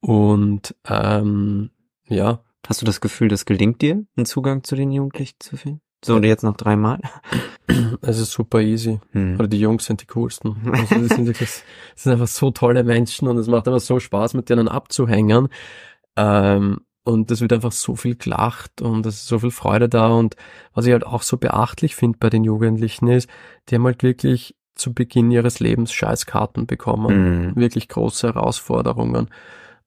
[0.00, 1.70] Und ähm,
[2.06, 2.42] ja.
[2.66, 5.80] Hast du das Gefühl, das gelingt dir, einen Zugang zu den Jugendlichen zu finden?
[6.04, 7.00] So, und jetzt noch dreimal?
[8.02, 9.00] Es ist super easy.
[9.12, 9.34] Hm.
[9.38, 10.56] Oder die Jungs sind die coolsten.
[10.72, 11.50] Also die sind wirklich,
[11.94, 15.48] das sind einfach so tolle Menschen und es macht einfach so Spaß, mit denen abzuhängen.
[16.16, 20.08] Ähm, und es wird einfach so viel gelacht und es ist so viel Freude da.
[20.08, 20.34] Und
[20.74, 23.28] was ich halt auch so beachtlich finde bei den Jugendlichen ist,
[23.68, 27.56] die haben halt wirklich zu Beginn ihres Lebens Scheißkarten bekommen, mhm.
[27.56, 29.28] wirklich große Herausforderungen.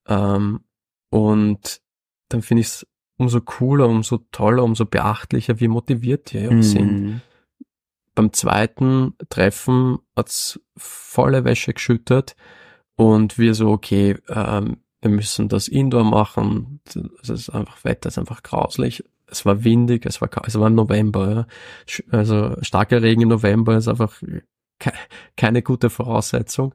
[0.07, 0.61] Ähm,
[1.09, 1.81] und
[2.29, 2.87] dann finde ich es
[3.17, 6.63] umso cooler, umso toller, umso beachtlicher, wie motiviert die mhm.
[6.63, 7.21] sind.
[8.15, 12.35] Beim zweiten Treffen hat's volle Wäsche geschüttet
[12.95, 16.81] und wir so, okay, ähm, wir müssen das Indoor machen.
[16.83, 19.03] Das ist einfach Wetter, ist einfach grauslich.
[19.27, 21.47] Es war windig, es war, es war im November, ja.
[22.11, 24.21] Also starker Regen im November ist einfach
[24.79, 24.91] ke
[25.37, 26.73] keine gute Voraussetzung.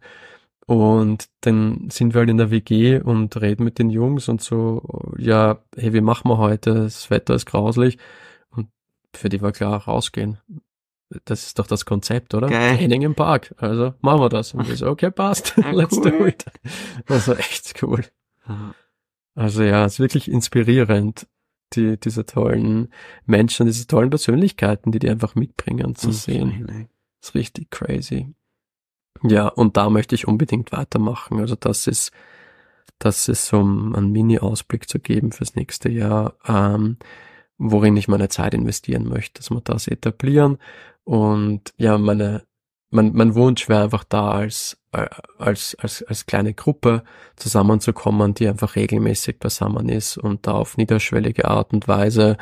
[0.66, 5.12] Und dann sind wir halt in der WG und reden mit den Jungs und so,
[5.18, 6.74] ja, hey, wie machen wir heute?
[6.74, 7.98] Das Wetter ist grauslich.
[8.50, 8.68] Und
[9.14, 10.38] für die war klar, rausgehen.
[11.24, 12.48] Das ist doch das Konzept, oder?
[12.48, 12.76] Geil.
[12.76, 13.54] Training im Park.
[13.58, 14.54] Also machen wir das.
[14.54, 15.54] Und wir so, okay, passt.
[15.62, 16.10] Ja, Let's cool.
[16.10, 16.44] do it.
[17.06, 18.04] Das war echt cool.
[19.34, 21.26] Also ja, es ist wirklich inspirierend,
[21.74, 22.92] die, diese tollen
[23.26, 26.88] Menschen, diese tollen Persönlichkeiten, die die einfach mitbringen, zu sehen.
[27.20, 28.34] Das ist richtig crazy.
[29.22, 31.40] Ja, und da möchte ich unbedingt weitermachen.
[31.40, 32.12] Also das ist,
[32.98, 36.98] das ist so um einen Mini-Ausblick zu geben fürs nächste Jahr, ähm,
[37.56, 40.58] worin ich meine Zeit investieren möchte, dass wir das etablieren.
[41.04, 42.44] Und ja, meine,
[42.90, 45.06] mein, mein Wunsch wäre einfach da, als, äh,
[45.38, 47.04] als, als, als kleine Gruppe
[47.36, 52.36] zusammenzukommen, die einfach regelmäßig beisammen ist und da auf niederschwellige Art und Weise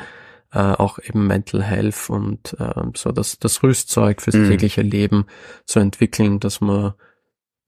[0.53, 4.49] äh, auch eben Mental Health und äh, so das, das Rüstzeug fürs mhm.
[4.49, 5.25] tägliche Leben
[5.65, 6.93] zu entwickeln, dass man,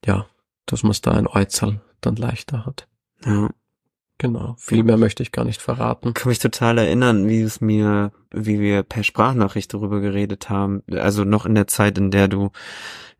[0.06, 0.28] ja,
[0.68, 2.88] dass man es da ein Äußerl dann leichter hat.
[3.26, 3.50] Ja.
[4.18, 4.56] Genau.
[4.58, 6.14] Viel mehr möchte ich gar nicht verraten.
[6.14, 10.84] Kann mich total erinnern, wie es mir, wie wir per Sprachnachricht darüber geredet haben.
[10.90, 12.52] Also noch in der Zeit, in der du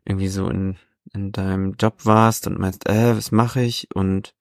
[0.06, 0.76] irgendwie so in,
[1.12, 3.88] in deinem Job warst und meinst, äh, was mache ich?
[3.94, 4.34] Und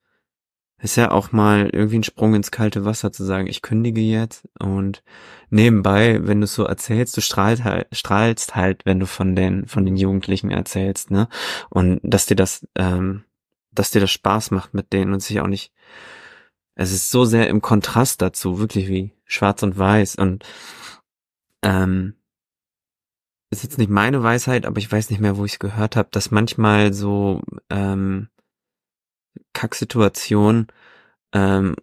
[0.82, 4.48] ist ja auch mal irgendwie ein Sprung ins kalte Wasser zu sagen, ich kündige jetzt
[4.60, 5.04] und
[5.50, 9.68] nebenbei, wenn du es so erzählst, du strahlst halt, strahlst halt, wenn du von den
[9.68, 11.28] von den Jugendlichen erzählst, ne?
[11.70, 13.24] Und dass dir das, ähm,
[13.72, 15.72] dass dir das Spaß macht mit denen und sich auch nicht
[16.76, 20.16] es ist so sehr im Kontrast dazu, wirklich wie schwarz und weiß.
[20.16, 20.46] Und
[21.64, 22.16] ähm,
[23.50, 26.10] ist jetzt nicht meine Weisheit, aber ich weiß nicht mehr, wo ich es gehört habe,
[26.12, 28.28] dass manchmal so ähm,
[29.54, 30.68] Kacksituationen,
[31.34, 31.76] ähm,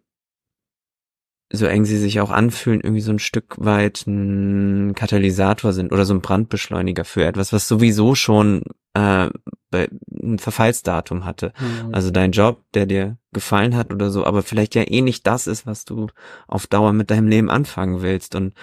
[1.52, 6.04] so eng sie sich auch anfühlen, irgendwie so ein Stück weit ein Katalysator sind oder
[6.04, 8.62] so ein Brandbeschleuniger für etwas, was sowieso schon
[8.94, 9.28] äh,
[9.72, 11.52] ein Verfallsdatum hatte.
[11.58, 11.94] Mhm.
[11.94, 15.46] Also dein Job, der dir gefallen hat oder so, aber vielleicht ja eh nicht das
[15.46, 16.08] ist, was du
[16.46, 18.34] auf Dauer mit deinem Leben anfangen willst.
[18.34, 18.54] Und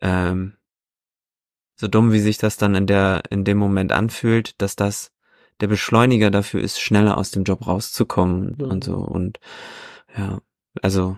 [0.00, 0.54] ähm,
[1.76, 5.12] so dumm, wie sich das dann in der, in dem Moment anfühlt, dass das
[5.60, 8.64] der Beschleuniger dafür ist, schneller aus dem Job rauszukommen mhm.
[8.64, 8.96] und so.
[8.96, 9.38] Und
[10.16, 10.40] ja,
[10.82, 11.16] also,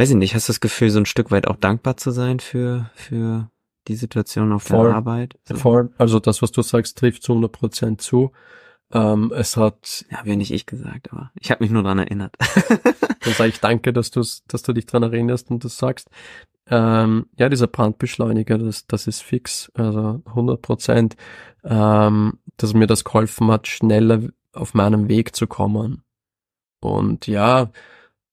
[0.00, 2.40] weiß ich nicht, hast du das Gefühl, so ein Stück weit auch dankbar zu sein
[2.40, 3.50] für, für
[3.86, 5.38] die Situation auf voll, der Arbeit?
[5.44, 5.56] So.
[5.56, 8.32] Voll, also das, was du sagst, trifft zu 100 Prozent zu.
[8.92, 10.06] Ähm, es hat.
[10.10, 12.34] Ja, wäre nicht ich gesagt, aber ich habe mich nur dran erinnert.
[13.20, 16.08] Dann sage ich danke, dass, du's, dass du dich dran erinnerst und das sagst.
[16.66, 21.16] Ähm, ja, dieser Brandbeschleuniger, das, das ist fix, also 100 Prozent,
[21.62, 24.22] ähm, dass mir das geholfen hat, schneller
[24.54, 26.04] auf meinem Weg zu kommen.
[26.80, 27.70] Und ja,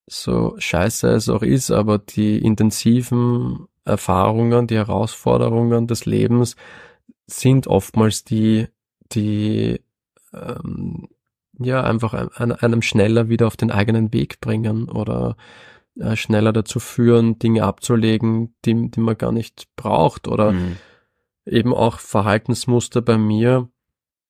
[0.08, 6.56] so scheiße es auch ist, aber die intensiven Erfahrungen, die Herausforderungen des Lebens
[7.26, 8.67] sind oftmals die,
[9.12, 9.82] die
[10.34, 11.10] ähm,
[11.60, 15.36] ja einfach ein, einem schneller wieder auf den eigenen Weg bringen oder
[16.00, 20.78] äh, schneller dazu führen, Dinge abzulegen, die, die man gar nicht braucht oder mhm.
[21.46, 23.70] eben auch Verhaltensmuster bei mir.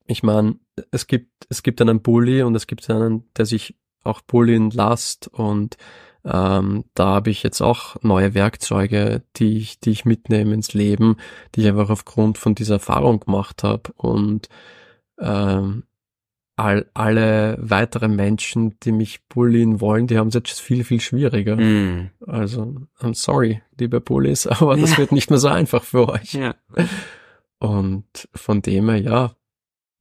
[0.08, 0.56] Ich meine,
[0.90, 3.76] es gibt, es gibt einen Bully und es gibt einen, der sich
[4.08, 5.78] auch bullien lässt und
[6.26, 11.16] ähm, da habe ich jetzt auch neue Werkzeuge, die ich, die ich mitnehme ins Leben,
[11.56, 14.50] die ich einfach aufgrund von dieser Erfahrung gemacht habe und
[15.20, 15.84] ähm,
[16.58, 21.56] all, alle weiteren Menschen, die mich bullien wollen, die haben es jetzt viel, viel schwieriger.
[21.56, 22.10] Mm.
[22.26, 24.98] Also, I'm sorry, liebe Bullies, aber das ja.
[24.98, 26.34] wird nicht mehr so einfach für euch.
[26.34, 26.56] Ja.
[27.60, 29.32] Und von dem her, ja,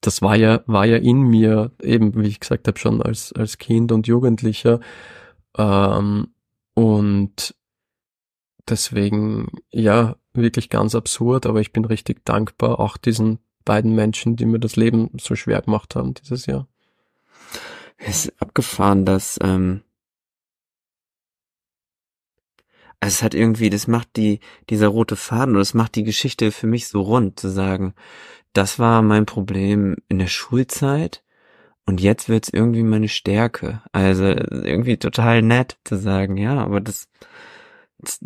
[0.00, 3.58] das war ja, war ja in mir, eben, wie ich gesagt habe, schon als, als
[3.58, 4.80] Kind und Jugendlicher.
[5.56, 6.28] Ähm,
[6.74, 7.54] und
[8.68, 14.46] deswegen, ja, wirklich ganz absurd, aber ich bin richtig dankbar, auch diesen beiden Menschen, die
[14.46, 16.68] mir das Leben so schwer gemacht haben dieses Jahr.
[17.98, 19.82] Es ist abgefahren, dass ähm,
[23.00, 26.50] also es hat irgendwie, das macht die dieser rote Faden oder das macht die Geschichte
[26.50, 27.94] für mich so rund zu sagen,
[28.56, 31.22] das war mein Problem in der Schulzeit
[31.84, 33.82] und jetzt wird's irgendwie meine Stärke.
[33.92, 37.08] Also irgendwie total nett zu sagen, ja, aber das
[37.98, 38.24] jetzt,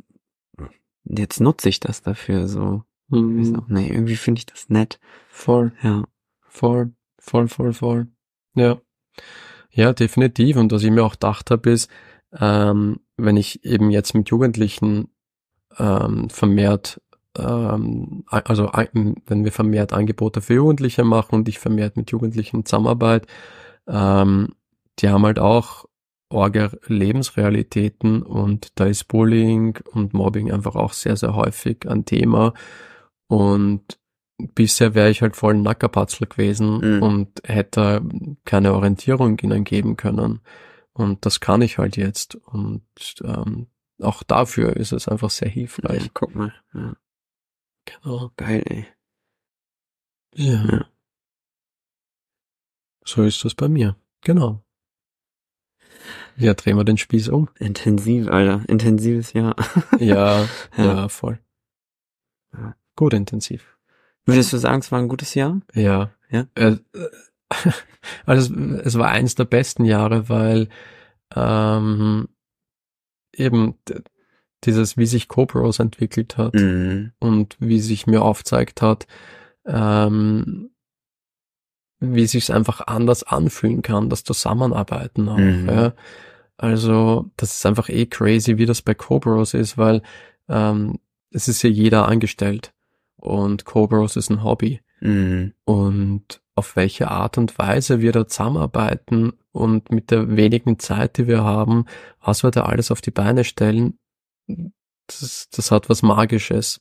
[1.04, 2.84] jetzt nutze ich das dafür so.
[3.08, 3.64] Mhm.
[3.68, 5.00] Nee, irgendwie finde ich das nett.
[5.28, 5.72] Voll.
[5.82, 6.04] Ja.
[6.40, 8.06] voll, voll, voll, voll.
[8.54, 8.80] Ja.
[9.70, 10.56] Ja, definitiv.
[10.56, 11.90] Und was ich mir auch gedacht habe, ist,
[12.32, 15.08] ähm, wenn ich eben jetzt mit Jugendlichen
[15.78, 17.00] ähm, vermehrt,
[17.38, 23.26] ähm, also wenn wir vermehrt Angebote für Jugendliche machen und ich vermehrt mit Jugendlichen zusammenarbeite,
[23.86, 24.54] ähm,
[24.98, 25.86] die haben halt auch
[26.28, 32.54] orge Lebensrealitäten und da ist Bullying und Mobbing einfach auch sehr, sehr häufig ein Thema.
[33.26, 33.98] Und
[34.54, 37.02] bisher wäre ich halt voll Nackerpatzel gewesen mhm.
[37.02, 38.02] und hätte
[38.44, 40.40] keine Orientierung ihnen geben können.
[40.92, 42.36] Und das kann ich halt jetzt.
[42.36, 42.84] Und
[43.22, 43.66] ähm,
[44.00, 46.04] auch dafür ist es einfach sehr hilfreich.
[46.04, 46.54] Ja, guck mal.
[46.74, 46.94] Ja.
[47.84, 48.30] Genau.
[48.36, 48.86] Geil, ey.
[50.34, 50.64] Ja.
[50.64, 50.86] ja.
[53.04, 53.96] So ist das bei mir.
[54.22, 54.62] Genau.
[56.36, 57.48] Ja, drehen wir den Spieß um.
[57.58, 58.62] Intensiv, Alter.
[58.68, 59.56] Intensives Jahr.
[59.98, 60.42] ja,
[60.76, 61.38] ja, ja, voll.
[62.52, 62.76] Ja.
[62.96, 63.76] Gut intensiv.
[64.24, 65.60] Würdest du sagen, es war ein gutes Jahr?
[65.74, 66.10] Ja.
[66.30, 66.46] Ja.
[66.54, 66.76] Äh,
[68.26, 70.68] also es, es war eins der besten Jahre, weil
[71.34, 72.28] ähm,
[73.34, 73.78] eben
[74.64, 77.12] dieses, wie sich Cobros entwickelt hat mhm.
[77.18, 79.06] und wie sich mir aufzeigt hat,
[79.66, 80.70] ähm,
[82.00, 85.38] wie sich einfach anders anfühlen kann, das Zusammenarbeiten auch.
[85.38, 85.68] Mhm.
[85.68, 85.92] Ja.
[86.56, 90.02] Also das ist einfach eh crazy, wie das bei Cobros ist, weil
[90.48, 90.98] ähm,
[91.30, 92.72] es ist ja jeder angestellt
[93.16, 94.80] und Cobros ist ein Hobby.
[95.00, 95.54] Mhm.
[95.64, 101.26] Und auf welche Art und Weise wir da zusammenarbeiten und mit der wenigen Zeit, die
[101.26, 101.86] wir haben,
[102.22, 103.98] was wir da alles auf die Beine stellen,
[105.06, 106.80] das, das hat was Magisches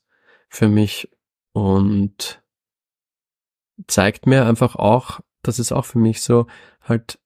[0.50, 1.10] für mich
[1.54, 2.42] und
[3.88, 6.48] zeigt mir einfach auch, das ist auch für mich so,
[6.82, 7.20] halt,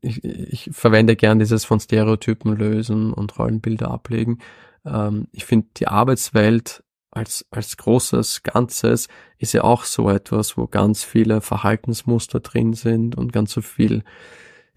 [0.00, 4.38] ich, ich verwende gern dieses von Stereotypen lösen und Rollenbilder ablegen.
[4.84, 10.66] Ähm, ich finde, die Arbeitswelt als, als großes Ganzes ist ja auch so etwas, wo
[10.66, 14.02] ganz viele Verhaltensmuster drin sind und ganz so viel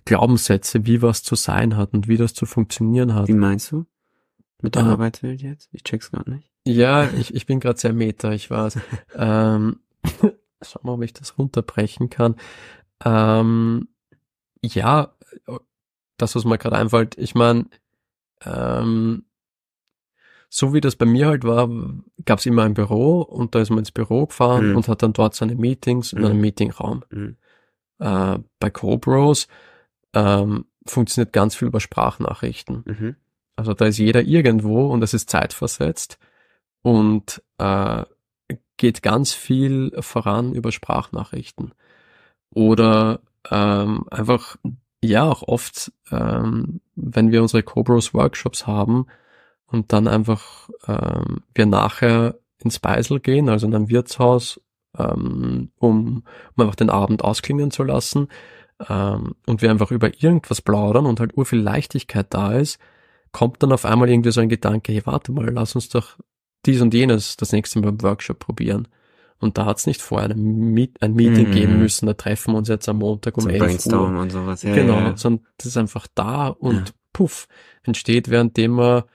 [0.06, 3.28] Glaubenssätze, wie was zu sein hat und wie das zu funktionieren hat.
[3.28, 3.86] Wie meinst du?
[4.62, 5.70] Mit der äh, Arbeitswelt jetzt?
[5.72, 6.52] Ich check's gar nicht.
[6.66, 8.80] Ja, ich, ich bin gerade sehr meta, ich weiß.
[9.16, 9.80] ähm,
[10.62, 12.36] schauen wir, ob ich das runterbrechen kann.
[13.04, 13.88] Ähm,
[14.64, 15.16] ja,
[16.18, 17.68] das, was mir gerade einfällt, ich meine,
[18.44, 19.26] ähm,
[20.50, 21.70] so wie das bei mir halt war,
[22.26, 24.78] gab es immer ein Büro und da ist man ins Büro gefahren mhm.
[24.78, 26.26] und hat dann dort seine Meetings in mhm.
[26.26, 27.04] einem Meetingraum.
[27.10, 27.38] Mhm.
[28.00, 29.48] Äh, bei Cobros
[30.14, 33.18] ähm, funktioniert ganz viel über Sprachnachrichten.
[33.58, 36.18] Also da ist jeder irgendwo und es ist zeitversetzt
[36.82, 38.06] und äh,
[38.78, 41.74] geht ganz viel voran über Sprachnachrichten.
[42.52, 43.20] Oder
[43.52, 44.56] ähm, einfach,
[45.04, 49.08] ja, auch oft, ähm, wenn wir unsere Cobros Workshops haben,
[49.68, 54.62] und dann einfach ähm, wir nachher ins Beisel gehen, also in einem Wirtshaus,
[54.98, 56.24] ähm, um,
[56.56, 58.30] um einfach den Abend ausklingen zu lassen
[58.88, 62.80] ähm, und wir einfach über irgendwas plaudern und halt urviel Leichtigkeit da ist,
[63.38, 66.18] kommt dann auf einmal irgendwie so ein Gedanke, hey, warte mal, lass uns doch
[66.66, 68.88] dies und jenes das nächste Mal im Workshop probieren.
[69.38, 71.54] Und da hat's nicht vorher ein, Meet, ein Meeting mhm.
[71.54, 74.00] geben müssen, da treffen wir uns jetzt am Montag um Zum 11 Uhr.
[74.02, 74.64] und sowas.
[74.64, 75.18] Ja, genau, ja, ja.
[75.18, 76.94] sondern das ist einfach da und ja.
[77.14, 77.48] puff,
[77.84, 79.06] entsteht, währenddem wir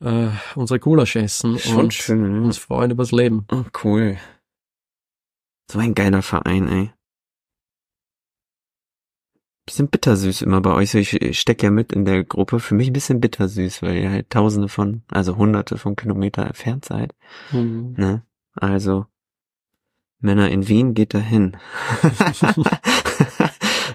[0.00, 2.40] äh, unsere Gulasch essen Schon und schön, ja.
[2.40, 3.46] uns freuen übers Leben.
[3.52, 4.18] Oh, cool.
[5.70, 6.90] So ein geiler Verein, ey.
[9.66, 10.94] Bisschen bittersüß immer bei euch.
[10.94, 12.60] Ich stecke ja mit in der Gruppe.
[12.60, 16.84] Für mich ein bisschen bittersüß, weil ihr halt tausende von, also hunderte von Kilometer entfernt
[16.84, 17.14] seid.
[17.50, 17.94] Mhm.
[17.96, 18.22] Ne?
[18.54, 19.06] Also,
[20.20, 21.56] Männer in Wien geht dahin.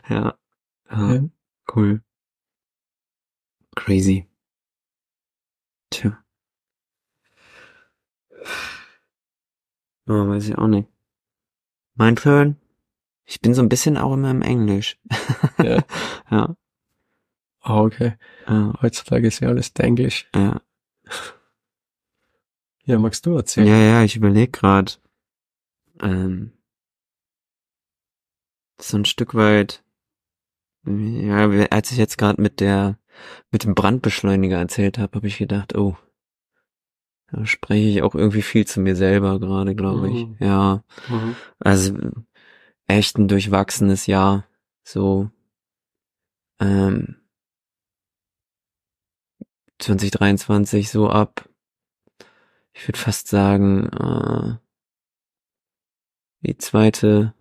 [0.10, 0.36] ja.
[0.89, 1.23] ja.
[1.73, 2.01] Cool.
[3.75, 4.27] Crazy.
[5.91, 6.23] Tja.
[10.08, 10.89] Oh, weiß ich auch nicht.
[11.95, 12.58] Mein Turn?
[13.29, 14.97] Ich bin so ein bisschen auch immer im Englisch.
[15.63, 15.83] Ja.
[16.31, 16.55] ja.
[17.63, 18.13] Oh, okay.
[18.47, 18.73] Ja.
[18.81, 20.27] Heutzutage ist ja alles Englisch.
[20.33, 20.61] Ja.
[22.85, 23.67] Ja, magst du erzählen?
[23.67, 24.93] Ja, ja, ich überlege gerade.
[26.01, 26.53] Ähm,
[28.79, 29.83] so ein Stück weit.
[30.85, 32.97] Ja, als ich jetzt gerade mit der
[33.51, 35.97] mit dem Brandbeschleuniger erzählt habe, habe ich gedacht, oh,
[37.31, 40.25] da spreche ich auch irgendwie viel zu mir selber gerade, glaube ich.
[40.25, 40.37] Mhm.
[40.39, 40.83] Ja.
[41.10, 41.35] Mhm.
[41.60, 41.93] Also
[42.90, 44.46] echt ein durchwachsenes Jahr.
[44.83, 45.29] So
[46.60, 47.21] ähm,
[49.79, 51.48] 2023 so ab,
[52.73, 54.58] ich würde fast sagen, äh,
[56.42, 57.33] die zweite,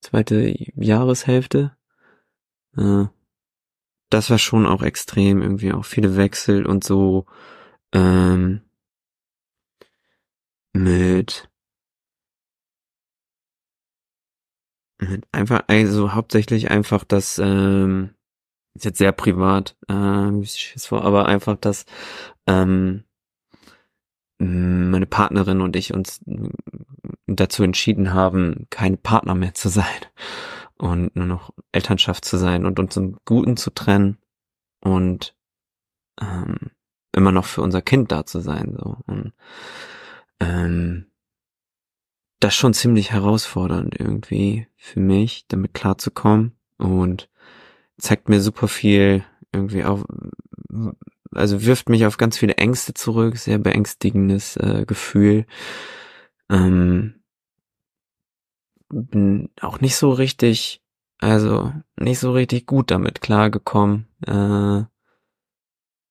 [0.00, 1.76] zweite Jahreshälfte.
[2.76, 3.06] Äh,
[4.10, 7.26] das war schon auch extrem, irgendwie auch viele Wechsel und so
[7.92, 8.62] ähm,
[10.72, 11.48] mit
[15.32, 18.14] einfach, also hauptsächlich einfach das, ähm,
[18.74, 21.86] ist jetzt sehr privat, äh, es vor, aber einfach das,
[22.46, 23.04] ähm,
[24.38, 26.20] meine Partnerin und ich uns
[27.26, 29.84] dazu entschieden haben, keine Partner mehr zu sein
[30.78, 34.18] und nur noch Elternschaft zu sein und uns im Guten zu trennen
[34.80, 35.34] und
[36.20, 36.70] ähm,
[37.12, 38.76] immer noch für unser Kind da zu sein.
[38.78, 38.98] So.
[39.06, 39.32] Und
[40.40, 41.06] ähm,
[42.40, 47.28] das schon ziemlich herausfordernd irgendwie für mich, damit klarzukommen und
[47.98, 50.04] zeigt mir super viel irgendwie auf,
[51.32, 55.46] also wirft mich auf ganz viele Ängste zurück, sehr beängstigendes äh, Gefühl.
[56.50, 57.14] Ähm,
[58.88, 60.82] bin auch nicht so richtig,
[61.18, 64.06] also nicht so richtig gut damit klargekommen.
[64.26, 64.84] Äh,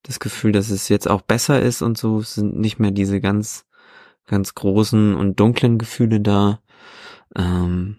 [0.03, 3.65] das Gefühl, dass es jetzt auch besser ist und so sind nicht mehr diese ganz,
[4.25, 6.61] ganz großen und dunklen Gefühle da.
[7.35, 7.97] Ähm,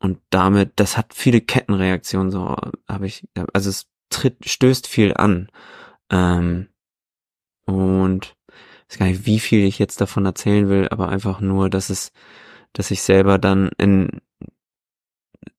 [0.00, 2.56] und damit, das hat viele Kettenreaktionen, so
[2.88, 5.48] habe ich, also es tritt, stößt viel an.
[6.10, 6.68] Ähm,
[7.66, 8.36] und
[8.88, 11.90] ich weiß gar nicht, wie viel ich jetzt davon erzählen will, aber einfach nur, dass
[11.90, 12.12] es,
[12.72, 14.20] dass ich selber dann in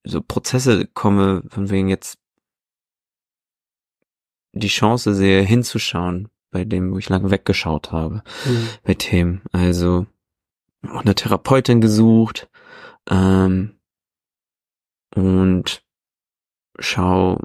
[0.04, 2.18] so Prozesse komme, von wegen jetzt
[4.54, 8.70] die Chance sehe, hinzuschauen bei dem, wo ich lange weggeschaut habe, mhm.
[8.84, 9.42] bei Themen.
[9.52, 10.06] Also
[10.88, 12.50] auch eine Therapeutin gesucht
[13.10, 13.80] ähm,
[15.16, 15.84] und
[16.78, 17.40] schau,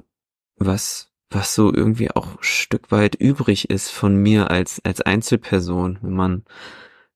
[0.57, 6.13] was was so irgendwie auch Stück weit übrig ist von mir als als Einzelperson, wenn
[6.13, 6.45] man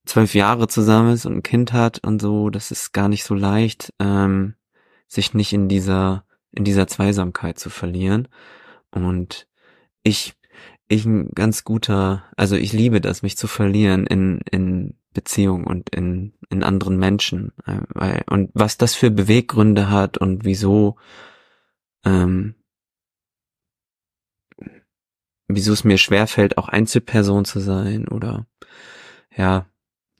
[0.06, 3.36] zwölf Jahre zusammen ist und ein Kind hat und so, das ist gar nicht so
[3.36, 4.56] leicht, ähm,
[5.08, 8.28] sich nicht in dieser in dieser Zweisamkeit zu verlieren.
[8.92, 9.48] Und
[10.04, 10.34] ich
[10.90, 15.90] ich ein ganz guter, also ich liebe das, mich zu verlieren in in Beziehung und
[15.90, 20.98] in in anderen Menschen, äh, weil und was das für Beweggründe hat und wieso
[22.04, 22.56] ähm,
[25.48, 28.48] wieso es mir schwerfällt, auch Einzelperson zu sein oder
[29.36, 29.68] ja,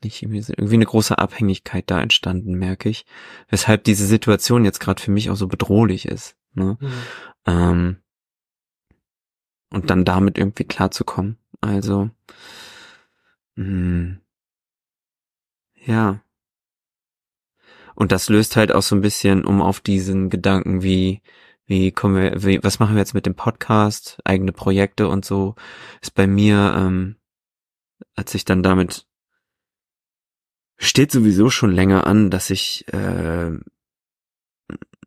[0.02, 3.04] nicht irgendwie eine große Abhängigkeit da entstanden, merke ich.
[3.48, 6.36] Weshalb diese Situation jetzt gerade für mich auch so bedrohlich ist.
[6.54, 6.78] Ne?
[6.80, 6.92] Mhm.
[7.46, 7.96] Ähm,
[9.70, 11.38] und dann damit irgendwie klarzukommen.
[11.60, 12.10] Also,
[13.56, 14.20] mh, hm,
[15.86, 16.22] ja.
[17.94, 21.22] Und das löst halt auch so ein bisschen um auf diesen Gedanken wie,
[21.66, 25.54] wie kommen wir, wie, was machen wir jetzt mit dem Podcast, eigene Projekte und so,
[26.00, 27.16] ist bei mir, ähm,
[28.14, 29.06] als ich dann damit
[30.78, 33.50] steht sowieso schon länger an, dass ich äh,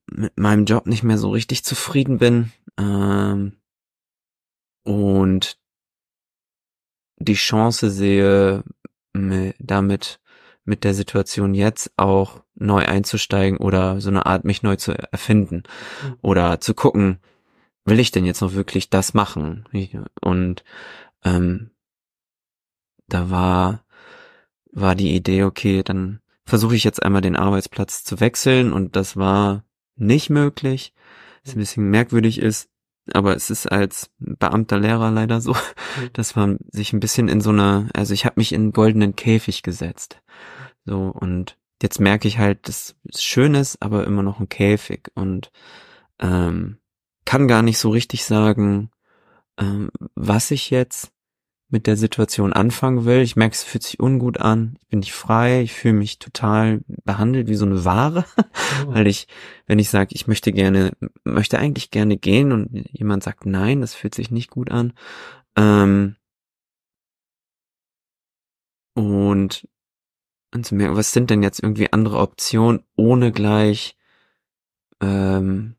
[0.06, 3.58] mit meinem Job nicht mehr so richtig zufrieden bin ähm,
[4.84, 5.58] und
[7.18, 8.64] die Chance sehe,
[9.60, 10.20] damit
[10.66, 15.64] mit der Situation jetzt auch neu einzusteigen oder so eine Art mich neu zu erfinden
[16.04, 16.16] mhm.
[16.22, 17.20] oder zu gucken,
[17.86, 19.66] will ich denn jetzt noch wirklich das machen?
[20.22, 20.64] Und
[21.24, 21.72] ähm,
[23.08, 23.84] da war
[24.74, 29.16] war die Idee, okay, dann versuche ich jetzt einmal den Arbeitsplatz zu wechseln und das
[29.16, 29.64] war
[29.96, 30.94] nicht möglich,
[31.44, 32.70] was ein bisschen merkwürdig ist,
[33.12, 36.10] aber es ist als Beamter Lehrer leider so, mhm.
[36.14, 39.16] dass man sich ein bisschen in so einer, also ich habe mich in einen goldenen
[39.16, 40.22] Käfig gesetzt.
[40.86, 45.12] So, und jetzt merke ich halt, das ist schön ist, aber immer noch ein Käfig
[45.16, 45.52] und
[46.20, 46.78] ähm,
[47.26, 48.90] kann gar nicht so richtig sagen,
[49.58, 51.12] ähm, was ich jetzt
[51.74, 53.22] mit der Situation anfangen will.
[53.22, 54.78] Ich merke, es fühlt sich ungut an.
[54.84, 55.64] Ich bin nicht frei.
[55.64, 58.94] Ich fühle mich total behandelt wie so eine Ware, oh.
[58.94, 59.28] weil ich,
[59.66, 60.92] wenn ich sage, ich möchte gerne,
[61.24, 64.94] möchte eigentlich gerne gehen und jemand sagt nein, das fühlt sich nicht gut an.
[65.58, 66.16] Ähm,
[68.94, 69.68] und
[70.54, 73.98] und zu merken, was sind denn jetzt irgendwie andere Optionen, ohne gleich
[75.02, 75.76] ähm,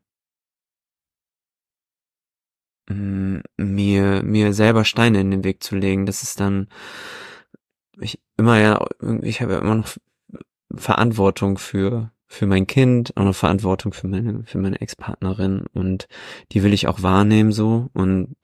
[2.87, 6.05] mir mir selber Steine in den Weg zu legen.
[6.05, 6.67] Das ist dann
[7.99, 8.85] ich immer ja
[9.21, 9.97] ich habe ja immer noch
[10.73, 16.07] Verantwortung für für mein Kind, auch noch Verantwortung für meine für meine Ex-Partnerin und
[16.51, 18.35] die will ich auch wahrnehmen so und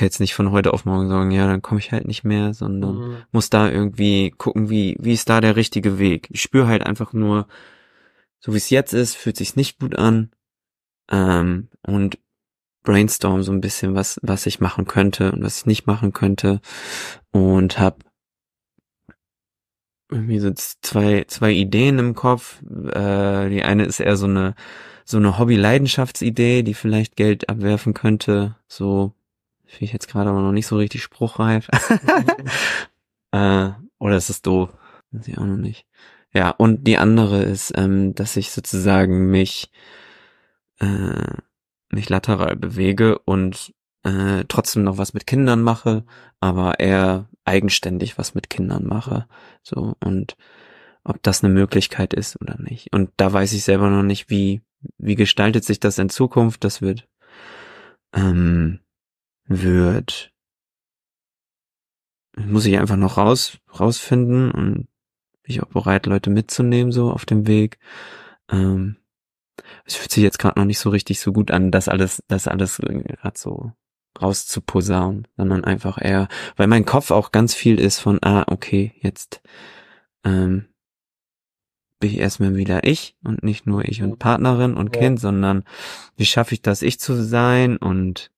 [0.00, 2.54] kann jetzt nicht von heute auf morgen sagen, ja, dann komme ich halt nicht mehr,
[2.54, 3.16] sondern mhm.
[3.32, 6.28] muss da irgendwie gucken, wie, wie ist da der richtige Weg.
[6.30, 7.46] Ich spüre halt einfach nur,
[8.38, 10.30] so wie es jetzt ist, fühlt sich's nicht gut an.
[11.10, 12.18] Ähm, und
[12.82, 16.60] brainstorm so ein bisschen, was, was ich machen könnte und was ich nicht machen könnte.
[17.30, 18.04] Und hab
[20.10, 22.60] irgendwie so zwei, zwei Ideen im Kopf.
[22.62, 24.54] Äh, die eine ist eher so eine,
[25.04, 28.56] so eine Hobby-Leidenschaftsidee, die vielleicht Geld abwerfen könnte.
[28.66, 29.14] So
[29.70, 31.68] Finde ich jetzt gerade aber noch nicht so richtig spruchreif.
[33.30, 33.70] äh,
[34.00, 34.70] oder ist es doof?
[35.12, 35.86] Weiß ich auch noch nicht.
[36.34, 39.70] ja, und die andere ist, ähm, dass ich sozusagen mich,
[40.80, 41.34] äh,
[41.90, 46.04] mich lateral bewege und äh, trotzdem noch was mit Kindern mache,
[46.40, 49.26] aber eher eigenständig was mit Kindern mache.
[49.62, 50.36] So, und
[51.04, 52.92] ob das eine Möglichkeit ist oder nicht.
[52.92, 54.62] Und da weiß ich selber noch nicht, wie,
[54.98, 56.64] wie gestaltet sich das in Zukunft.
[56.64, 57.08] Das wird,
[58.14, 58.80] ähm,
[59.46, 60.32] wird,
[62.36, 64.74] muss ich einfach noch raus, rausfinden und
[65.42, 67.78] bin ich auch bereit, Leute mitzunehmen, so auf dem Weg.
[68.50, 68.96] Ähm,
[69.84, 72.48] es fühlt sich jetzt gerade noch nicht so richtig so gut an, das alles, das
[72.48, 73.72] alles gerade so
[74.20, 79.40] rauszuposaunen, sondern einfach eher, weil mein Kopf auch ganz viel ist von, ah, okay, jetzt
[80.24, 80.66] ähm,
[82.00, 85.02] bin ich erstmal wieder ich und nicht nur ich und Partnerin und ja.
[85.02, 85.64] Kind, sondern
[86.16, 88.30] wie schaffe ich das, ich zu sein und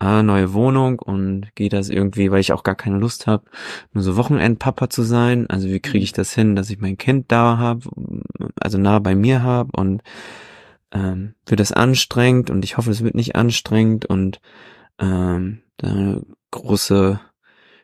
[0.00, 3.44] ah, neue Wohnung und geht das irgendwie, weil ich auch gar keine Lust habe,
[3.92, 5.48] nur so Wochenendpapa zu sein.
[5.50, 6.16] Also wie kriege ich mhm.
[6.16, 7.88] das hin, dass ich mein Kind da habe,
[8.60, 10.02] also nah bei mir habe und
[10.92, 14.40] ähm, wird das anstrengend und ich hoffe, es wird nicht anstrengend und
[14.98, 16.20] ähm, da
[16.50, 17.20] große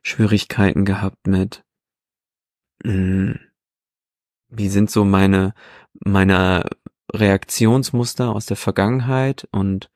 [0.03, 1.65] Schwierigkeiten gehabt mit
[2.85, 3.41] mh, hm,
[4.49, 5.55] wie sind so meine
[6.05, 6.65] meine
[7.13, 9.91] Reaktionsmuster aus der Vergangenheit und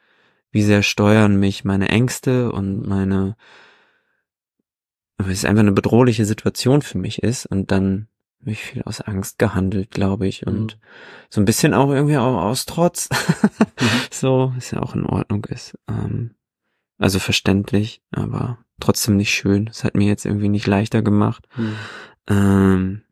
[0.52, 3.36] wie sehr steuern mich meine Ängste und meine,
[5.18, 8.08] weil es einfach eine bedrohliche Situation für mich ist und dann
[8.40, 10.80] habe ich viel aus Angst gehandelt, glaube ich, und mhm.
[11.28, 13.86] so ein bisschen auch irgendwie auch aus Trotz, mhm.
[14.10, 15.78] so, ist ja auch in Ordnung ist.
[15.88, 16.34] Ähm,
[16.98, 19.68] also verständlich, aber trotzdem nicht schön.
[19.68, 21.46] Es hat mir jetzt irgendwie nicht leichter gemacht.
[21.56, 21.76] Mhm.
[22.28, 23.02] Ähm,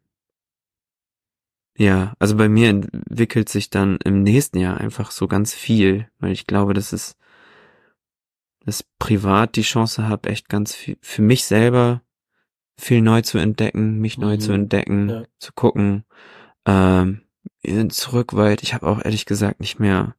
[1.77, 6.33] ja, also bei mir entwickelt sich dann im nächsten Jahr einfach so ganz viel, weil
[6.33, 7.17] ich glaube, dass es
[8.65, 12.03] dass privat die Chance habe, echt ganz viel für mich selber
[12.79, 14.41] viel neu zu entdecken, mich neu mhm.
[14.41, 15.25] zu entdecken, ja.
[15.39, 16.05] zu gucken,
[16.65, 17.23] ähm,
[17.91, 18.63] zurück weit.
[18.63, 20.15] Ich habe auch ehrlich gesagt nicht mehr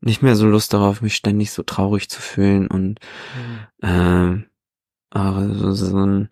[0.00, 3.00] nicht mehr so Lust darauf, mich ständig so traurig zu fühlen und
[3.36, 3.58] mhm.
[3.82, 4.44] ähm,
[5.10, 6.28] also so ein,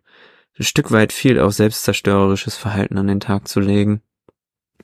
[0.59, 4.01] Stück weit viel auch selbstzerstörerisches Verhalten an den Tag zu legen.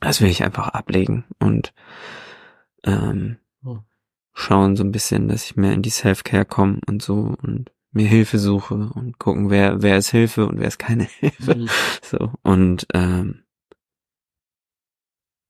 [0.01, 1.73] Das will ich einfach ablegen und
[2.85, 3.39] ähm,
[4.35, 8.09] schauen so ein bisschen, dass ich mehr in die Self-Care komme und so und mir
[8.09, 11.55] Hilfe suche und gucken, wer, wer ist Hilfe und wer ist keine Hilfe.
[11.55, 11.69] Mhm.
[12.03, 12.33] So.
[12.43, 13.45] Und, ähm,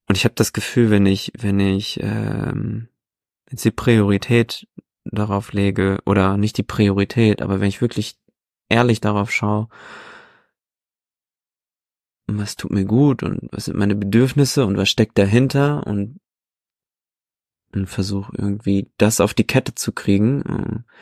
[0.09, 2.88] und ich habe das Gefühl, wenn ich, wenn ich ähm,
[3.51, 4.66] jetzt die Priorität
[5.05, 8.18] darauf lege, oder nicht die Priorität, aber wenn ich wirklich
[8.68, 9.68] ehrlich darauf schaue,
[12.26, 16.18] was tut mir gut und was sind meine Bedürfnisse und was steckt dahinter und
[17.74, 20.93] und versuche irgendwie das auf die Kette zu kriegen, äh,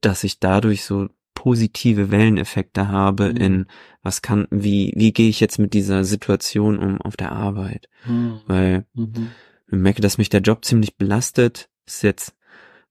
[0.00, 3.36] dass ich dadurch so positive Welleneffekte habe mhm.
[3.36, 3.66] in
[4.02, 7.88] was kann, wie, wie gehe ich jetzt mit dieser Situation um auf der Arbeit?
[8.06, 8.40] Mhm.
[8.46, 9.30] Weil mhm.
[9.66, 11.68] ich merke, dass mich der Job ziemlich belastet.
[11.86, 12.34] Ist jetzt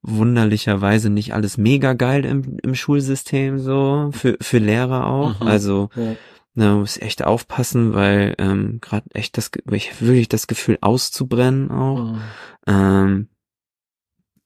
[0.01, 5.39] wunderlicherweise nicht alles mega geil im, im Schulsystem so, für, für Lehrer auch.
[5.41, 5.47] Mhm.
[5.47, 6.15] Also ja
[6.59, 12.13] na, muss echt aufpassen, weil ähm, gerade echt das, ich wirklich das Gefühl auszubrennen auch.
[12.13, 12.21] Mhm.
[12.65, 13.27] Ähm,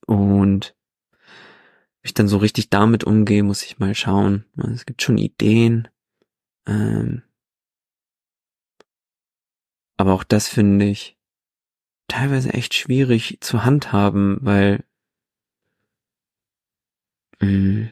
[0.07, 0.75] und
[2.01, 4.45] ich dann so richtig damit umgehe, muss ich mal schauen.
[4.73, 5.87] Es gibt schon Ideen.
[6.65, 7.23] Ähm,
[9.97, 11.17] aber auch das finde ich
[12.07, 14.83] teilweise echt schwierig zu handhaben, weil
[17.39, 17.91] mh, mm,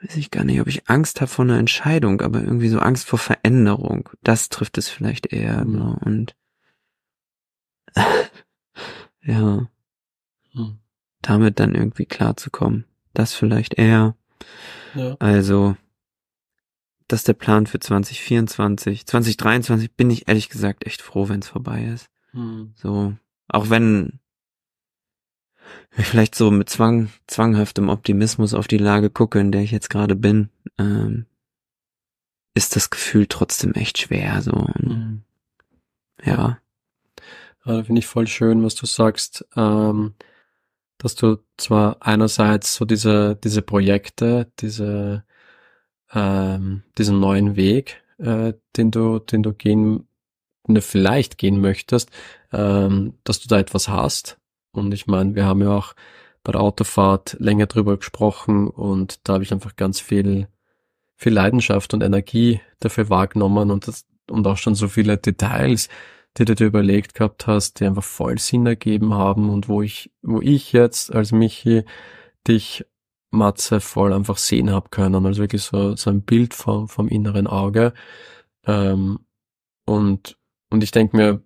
[0.00, 3.08] weiß ich gar nicht, ob ich Angst habe vor einer Entscheidung, aber irgendwie so Angst
[3.08, 4.10] vor Veränderung.
[4.22, 5.64] Das trifft es vielleicht eher.
[5.64, 5.72] Mhm.
[5.72, 5.98] Ne?
[6.04, 6.36] Und
[9.22, 9.68] ja,
[10.52, 10.78] mhm.
[11.28, 12.84] Damit dann irgendwie klarzukommen.
[13.12, 14.16] Das vielleicht eher.
[14.94, 15.16] Ja.
[15.18, 15.76] Also,
[17.08, 19.06] das ist der Plan für 2024.
[19.06, 22.08] 2023 bin ich ehrlich gesagt echt froh, wenn es vorbei ist.
[22.32, 22.72] Mhm.
[22.76, 23.14] So,
[23.48, 24.20] auch wenn
[25.90, 30.16] vielleicht so mit Zwang, zwanghaftem Optimismus auf die Lage gucke, in der ich jetzt gerade
[30.16, 31.26] bin, ähm,
[32.54, 34.68] ist das Gefühl trotzdem echt schwer, so.
[34.78, 35.22] Mhm.
[36.24, 36.58] Ja.
[37.64, 40.14] Ja, finde ich voll schön, was du sagst, ähm,
[41.04, 45.24] dass du zwar einerseits so diese, diese Projekte, diese,
[46.14, 50.08] ähm, diesen neuen Weg, äh, den du, den du gehen,
[50.66, 52.10] du vielleicht gehen möchtest,
[52.52, 54.38] ähm, dass du da etwas hast,
[54.72, 55.94] und ich meine, wir haben ja auch
[56.42, 60.48] bei der Autofahrt länger drüber gesprochen und da habe ich einfach ganz viel,
[61.16, 65.90] viel Leidenschaft und Energie dafür wahrgenommen und, das, und auch schon so viele Details,
[66.36, 70.10] die du dir überlegt gehabt hast, die einfach voll Sinn ergeben haben und wo ich,
[70.22, 71.84] wo ich jetzt als Michi
[72.46, 72.84] dich
[73.30, 77.46] Matze voll einfach sehen hab können, also wirklich so, so ein Bild vom, vom inneren
[77.46, 77.92] Auge.
[78.64, 79.20] Ähm,
[79.84, 80.38] und,
[80.70, 81.42] und ich denke mir,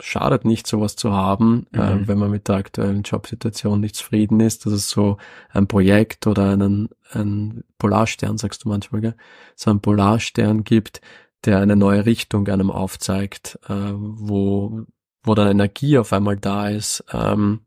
[0.00, 2.02] schadet nicht, sowas zu haben, äh, mhm.
[2.02, 5.16] äh, wenn man mit der aktuellen Jobsituation nicht zufrieden ist, dass es so
[5.50, 9.16] ein Projekt oder einen, einen Polarstern, sagst du manchmal, gell?
[9.56, 11.00] so einen Polarstern gibt,
[11.44, 14.82] der eine neue Richtung einem aufzeigt, äh, wo,
[15.22, 17.60] wo dann Energie auf einmal da ist, ähm,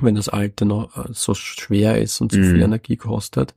[0.00, 2.44] wenn das Alte noch äh, so schwer ist und so mhm.
[2.44, 3.54] viel Energie kostet.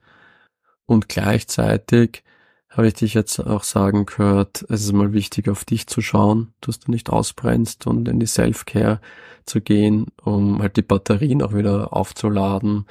[0.86, 2.24] Und gleichzeitig
[2.70, 6.54] habe ich dich jetzt auch sagen gehört, es ist mal wichtig, auf dich zu schauen,
[6.62, 9.00] dass du nicht ausbrennst und in die Self-Care
[9.46, 12.86] zu gehen, um halt die Batterien auch wieder aufzuladen,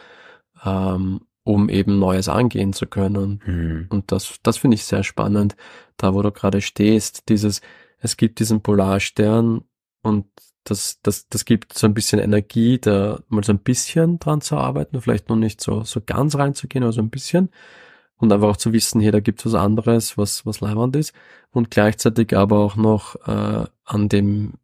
[0.65, 3.41] ähm, um eben Neues angehen zu können.
[3.45, 3.87] Mhm.
[3.91, 5.57] Und das, das finde ich sehr spannend,
[5.97, 7.61] da wo du gerade stehst, dieses,
[7.99, 9.63] es gibt diesen Polarstern
[10.03, 10.27] und
[10.65, 14.57] das, das, das gibt so ein bisschen Energie, da mal so ein bisschen dran zu
[14.57, 17.51] arbeiten, vielleicht noch nicht so, so ganz reinzugehen, aber so ein bisschen
[18.17, 21.13] und einfach auch zu wissen, hier, da gibt es was anderes, was, was leibend ist
[21.51, 24.55] und gleichzeitig aber auch noch äh, an dem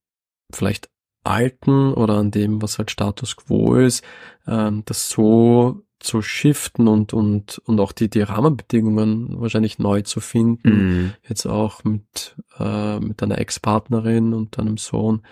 [0.50, 0.88] vielleicht
[1.22, 4.02] Alten oder an dem, was halt Status Quo ist,
[4.46, 10.20] ähm, das so zu shiften und, und, und auch die, die Rahmenbedingungen wahrscheinlich neu zu
[10.20, 10.70] finden.
[10.70, 11.12] Mhm.
[11.28, 15.22] Jetzt auch mit, äh, mit deiner Ex-Partnerin und deinem Sohn,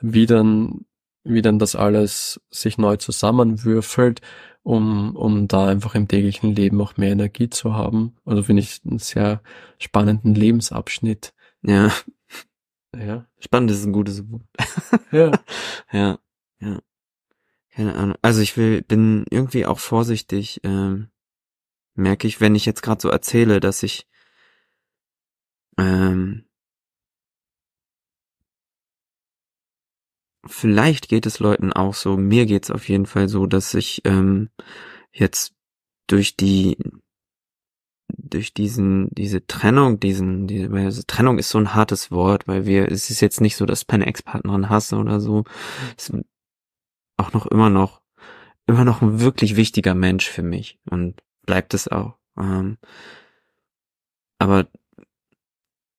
[0.00, 0.86] wie dann,
[1.24, 4.20] wie dann das alles sich neu zusammenwürfelt
[4.62, 8.16] um, um da einfach im täglichen Leben auch mehr Energie zu haben.
[8.24, 9.42] Also finde ich einen sehr
[9.78, 11.34] spannenden Lebensabschnitt.
[11.62, 11.92] Ja.
[12.96, 13.26] Ja.
[13.38, 14.42] Spannend ist ein gutes Wort.
[15.10, 15.32] ja.
[15.92, 16.18] Ja.
[16.60, 16.78] Ja.
[17.72, 18.16] Keine Ahnung.
[18.22, 21.08] Also ich will, bin irgendwie auch vorsichtig, ähm,
[21.94, 24.06] merke ich, wenn ich jetzt gerade so erzähle, dass ich
[25.78, 26.44] ähm,
[30.46, 34.50] vielleicht geht es Leuten auch so, mir geht's auf jeden Fall so, dass ich ähm,
[35.12, 35.54] jetzt
[36.08, 36.76] durch die
[38.08, 43.08] durch diesen diese Trennung, diesen diese Trennung ist so ein hartes Wort, weil wir es
[43.10, 45.44] ist jetzt nicht so, dass meine Ex-Partnerin hasse oder so.
[45.96, 46.12] ist
[47.16, 48.02] auch noch immer noch
[48.66, 52.16] immer noch ein wirklich wichtiger Mensch für mich und bleibt es auch.
[52.38, 52.78] Ähm,
[54.38, 54.68] aber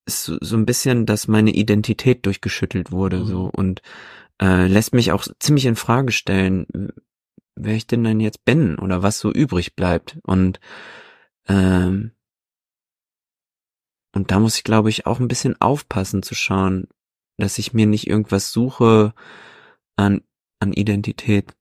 [0.06, 3.26] ist so, so ein bisschen, dass meine Identität durchgeschüttelt wurde mhm.
[3.26, 3.82] so und
[4.42, 6.92] äh, lässt mich auch ziemlich in Frage stellen,
[7.56, 10.18] wer ich denn dann jetzt bin oder was so übrig bleibt.
[10.24, 10.60] Und
[11.48, 12.12] ähm,
[14.16, 16.88] und da muss ich, glaube ich, auch ein bisschen aufpassen zu schauen,
[17.38, 19.14] dass ich mir nicht irgendwas suche
[19.96, 20.22] an,
[20.64, 21.54] an Identität,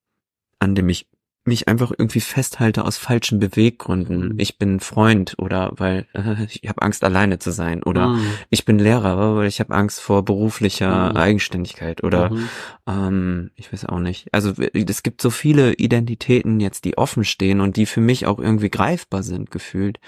[0.58, 1.08] an dem ich
[1.44, 4.28] mich einfach irgendwie festhalte aus falschen Beweggründen.
[4.28, 4.38] Mhm.
[4.38, 8.24] Ich bin Freund oder weil äh, ich habe Angst alleine zu sein oder mhm.
[8.48, 11.16] ich bin Lehrer, weil ich habe Angst vor beruflicher mhm.
[11.16, 12.48] Eigenständigkeit oder mhm.
[12.86, 14.32] ähm, ich weiß auch nicht.
[14.32, 18.38] Also es gibt so viele Identitäten jetzt, die offen stehen und die für mich auch
[18.38, 19.98] irgendwie greifbar sind gefühlt.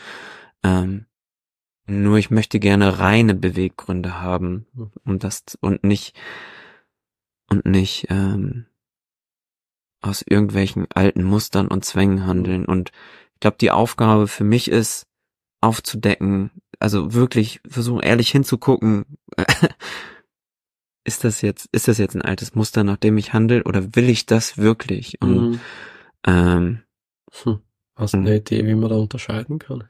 [0.62, 1.07] Ähm,
[1.86, 4.92] nur ich möchte gerne reine Beweggründe haben mhm.
[5.05, 6.14] und das und nicht
[7.49, 8.66] und nicht ähm,
[10.05, 12.64] aus irgendwelchen alten Mustern und Zwängen handeln.
[12.66, 12.92] Und
[13.34, 15.07] ich glaube, die Aufgabe für mich ist,
[15.61, 19.07] aufzudecken, also wirklich versuchen, ehrlich hinzugucken,
[21.05, 24.11] ist das jetzt, ist das jetzt ein altes Muster, nach dem ich handle, oder will
[24.11, 25.22] ich das wirklich?
[25.22, 25.61] Und mhm.
[26.26, 26.82] ähm,
[27.42, 27.61] hm.
[27.96, 29.84] Hast du eine Idee, wie man da unterscheiden kann?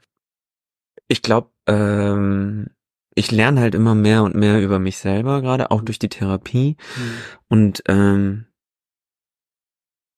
[1.07, 2.67] Ich glaube, ähm,
[3.15, 6.77] ich lerne halt immer mehr und mehr über mich selber, gerade auch durch die Therapie.
[6.97, 7.11] Mhm.
[7.47, 8.45] Und ähm,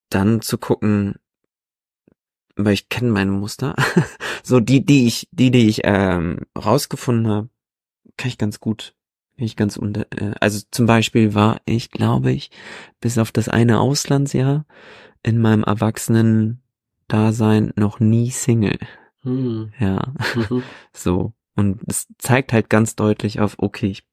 [0.09, 1.15] dann zu gucken,
[2.55, 3.75] weil ich kenne meine Muster,
[4.43, 7.49] so die, die ich, die, die ich ähm, rausgefunden habe,
[8.17, 8.95] kann ich ganz gut,
[9.37, 12.51] kann ich ganz unter, äh, also zum Beispiel war ich, glaube ich,
[12.99, 14.65] bis auf das eine Auslandsjahr
[15.23, 16.61] in meinem erwachsenen
[17.07, 18.79] Dasein noch nie Single.
[19.21, 19.71] Hm.
[19.79, 20.63] Ja, mhm.
[20.93, 21.33] so.
[21.55, 24.03] Und es zeigt halt ganz deutlich auf, okay, ich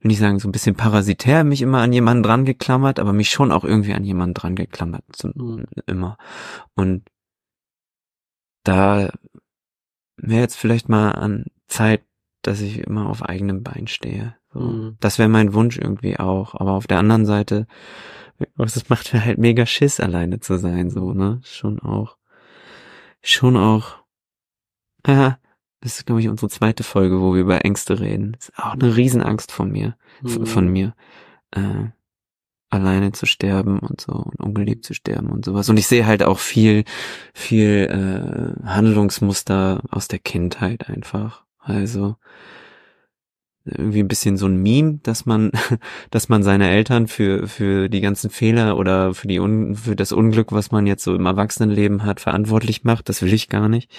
[0.00, 3.30] will nicht sagen, so ein bisschen parasitär mich immer an jemanden dran geklammert, aber mich
[3.30, 5.66] schon auch irgendwie an jemanden dran geklammert, so, mhm.
[5.86, 6.18] immer.
[6.74, 7.08] Und
[8.64, 9.10] da
[10.16, 12.02] wäre jetzt vielleicht mal an Zeit,
[12.42, 14.36] dass ich immer auf eigenem Bein stehe.
[14.52, 14.60] So.
[14.60, 14.96] Mhm.
[15.00, 16.54] Das wäre mein Wunsch irgendwie auch.
[16.54, 17.66] Aber auf der anderen Seite,
[18.58, 21.40] es macht mir halt mega Schiss, alleine zu sein, so, ne?
[21.44, 22.16] Schon auch,
[23.22, 23.96] schon auch,
[25.06, 25.38] ja,
[25.80, 28.32] das ist, glaube ich, unsere zweite Folge, wo wir über Ängste reden.
[28.32, 30.46] Das ist auch eine Riesenangst von mir, mhm.
[30.46, 30.94] von mir.
[31.52, 31.90] Äh,
[32.68, 35.68] alleine zu sterben und so und ungeliebt zu sterben und sowas.
[35.68, 36.84] Und ich sehe halt auch viel,
[37.32, 41.44] viel äh, Handlungsmuster aus der Kindheit einfach.
[41.58, 42.16] Also
[43.66, 45.50] irgendwie ein bisschen so ein Meme, dass man,
[46.10, 50.12] dass man seine Eltern für, für die ganzen Fehler oder für die, Un für das
[50.12, 53.08] Unglück, was man jetzt so im Erwachsenenleben hat, verantwortlich macht.
[53.08, 53.90] Das will ich gar nicht.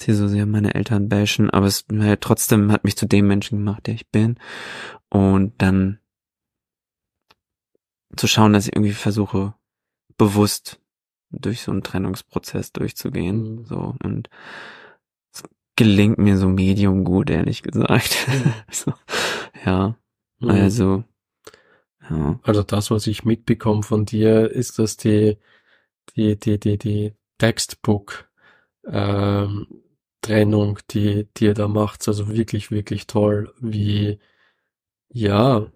[0.00, 3.58] Hier so sehr meine Eltern bashen, aber es halt trotzdem hat mich zu dem Menschen
[3.58, 4.38] gemacht, der ich bin.
[5.10, 5.98] Und dann
[8.16, 9.54] zu schauen, dass ich irgendwie versuche,
[10.16, 10.80] bewusst
[11.30, 13.64] durch so einen Trennungsprozess durchzugehen, mhm.
[13.66, 14.30] so, und
[15.76, 18.26] gelingt mir so medium gut, ehrlich gesagt.
[18.28, 18.52] Mhm.
[18.70, 18.92] so,
[19.64, 19.96] ja,
[20.40, 20.50] mhm.
[20.50, 21.04] also,
[22.10, 22.40] ja.
[22.42, 25.38] Also das, was ich mitbekomme von dir, ist, dass die,
[26.16, 28.30] die, die, die, die Textbook,
[28.86, 29.66] ähm,
[30.22, 34.18] Trennung, die, die ihr da macht, also wirklich, wirklich toll, wie,
[35.08, 35.66] ja,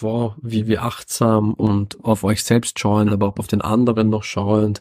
[0.00, 4.24] wow, wie, wie achtsam und auf euch selbst schauend, aber auch auf den anderen noch
[4.24, 4.80] schauend,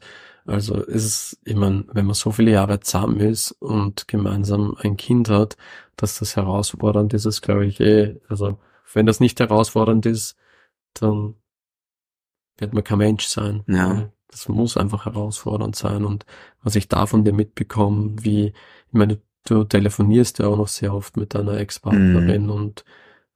[0.49, 4.97] also ist es, ich meine, wenn man so viele Jahre zusammen ist und gemeinsam ein
[4.97, 5.57] Kind hat,
[5.95, 8.57] dass das herausfordernd ist, ist glaube ich eh, also
[8.93, 10.35] wenn das nicht herausfordernd ist,
[10.95, 11.35] dann
[12.57, 13.63] wird man kein Mensch sein.
[13.67, 14.11] Ja.
[14.27, 16.05] Das muss einfach herausfordernd sein.
[16.05, 16.25] Und
[16.61, 20.93] was ich da von dir mitbekomme, wie, ich meine, du telefonierst ja auch noch sehr
[20.93, 22.51] oft mit deiner Ex-Partnerin mm.
[22.51, 22.85] und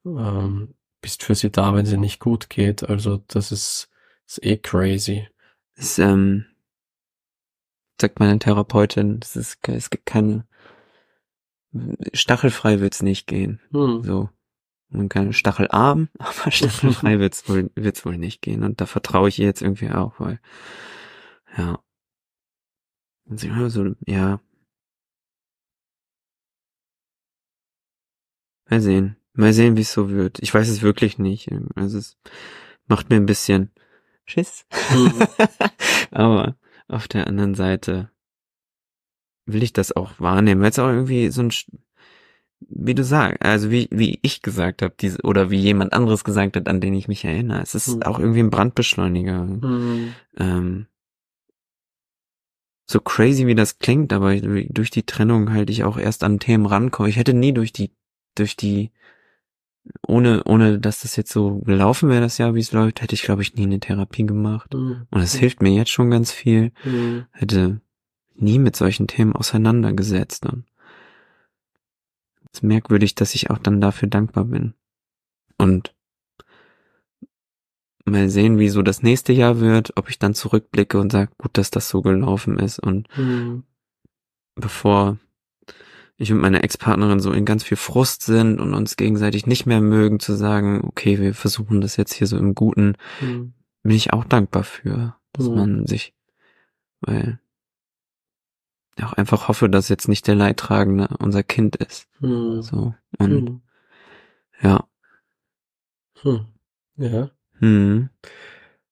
[0.05, 2.84] ähm, bist für sie da, wenn sie nicht gut geht.
[2.88, 3.89] Also das ist,
[4.28, 5.28] ist eh crazy.
[5.76, 6.45] Das, ähm,
[8.04, 10.45] sagt meine Therapeutin, es ist, es gibt keine,
[12.14, 13.62] stachelfrei wird's nicht gehen.
[13.72, 14.04] Hm.
[14.04, 14.30] So.
[14.89, 18.64] Man kann stachelarm, aber stachelfrei wird's wohl, wird's wohl nicht gehen.
[18.64, 20.41] Und da vertraue ich ihr jetzt irgendwie auch, weil,
[21.58, 21.80] ja.
[23.24, 24.41] Und sie immer so, ja.
[28.70, 29.16] Mal sehen.
[29.32, 30.39] Mal sehen, wie es so wird.
[30.41, 31.49] Ich weiß es wirklich nicht.
[31.76, 32.18] Also es
[32.86, 33.72] macht mir ein bisschen
[34.26, 34.66] Schiss.
[34.93, 35.26] Mhm.
[36.12, 36.58] aber
[36.88, 38.10] auf der anderen Seite
[39.46, 41.52] will ich das auch wahrnehmen, weil es auch irgendwie so ein,
[42.60, 46.56] wie du sagst, also wie, wie ich gesagt habe, diese, oder wie jemand anderes gesagt
[46.56, 47.62] hat, an den ich mich erinnere.
[47.62, 48.04] Es ist mhm.
[48.04, 49.44] auch irgendwie ein Brandbeschleuniger.
[49.44, 50.14] Mhm.
[50.38, 50.88] Ähm,
[52.86, 56.66] so crazy wie das klingt, aber durch die Trennung halt ich auch erst an Themen
[56.66, 57.10] rankomme.
[57.10, 57.92] Ich hätte nie durch die,
[58.36, 58.92] durch die
[60.08, 63.24] ohne, ohne dass das jetzt so gelaufen wäre, das Jahr, wie es läuft, hätte ich,
[63.24, 64.74] glaube ich, nie eine Therapie gemacht.
[64.74, 65.08] Mhm.
[65.10, 66.72] Und es hilft mir jetzt schon ganz viel.
[66.84, 67.26] Mhm.
[67.32, 67.82] Hätte
[68.36, 70.46] nie mit solchen Themen auseinandergesetzt.
[70.46, 70.66] Und
[72.52, 74.74] es ist merkwürdig, dass ich auch dann dafür dankbar bin.
[75.58, 75.94] Und
[78.06, 81.58] mal sehen, wie so das nächste Jahr wird, ob ich dann zurückblicke und sage, gut,
[81.58, 82.80] dass das so gelaufen ist.
[82.80, 83.64] Und mhm.
[84.56, 85.18] bevor
[86.18, 89.82] ich und meine Ex-Partnerin so in ganz viel Frust sind und uns gegenseitig nicht mehr
[89.82, 93.53] mögen, zu sagen, okay, wir versuchen das jetzt hier so im Guten, mhm.
[93.82, 95.55] bin ich auch dankbar für, dass mhm.
[95.55, 96.14] man sich,
[97.01, 97.39] weil
[98.95, 102.07] ich auch einfach hoffe, dass jetzt nicht der Leidtragende unser Kind ist.
[102.20, 102.61] Mhm.
[102.61, 102.93] So.
[103.18, 103.61] Und mhm.
[104.61, 104.88] ja.
[106.22, 106.45] Hm.
[106.95, 107.32] Ja.
[107.59, 108.09] Hm.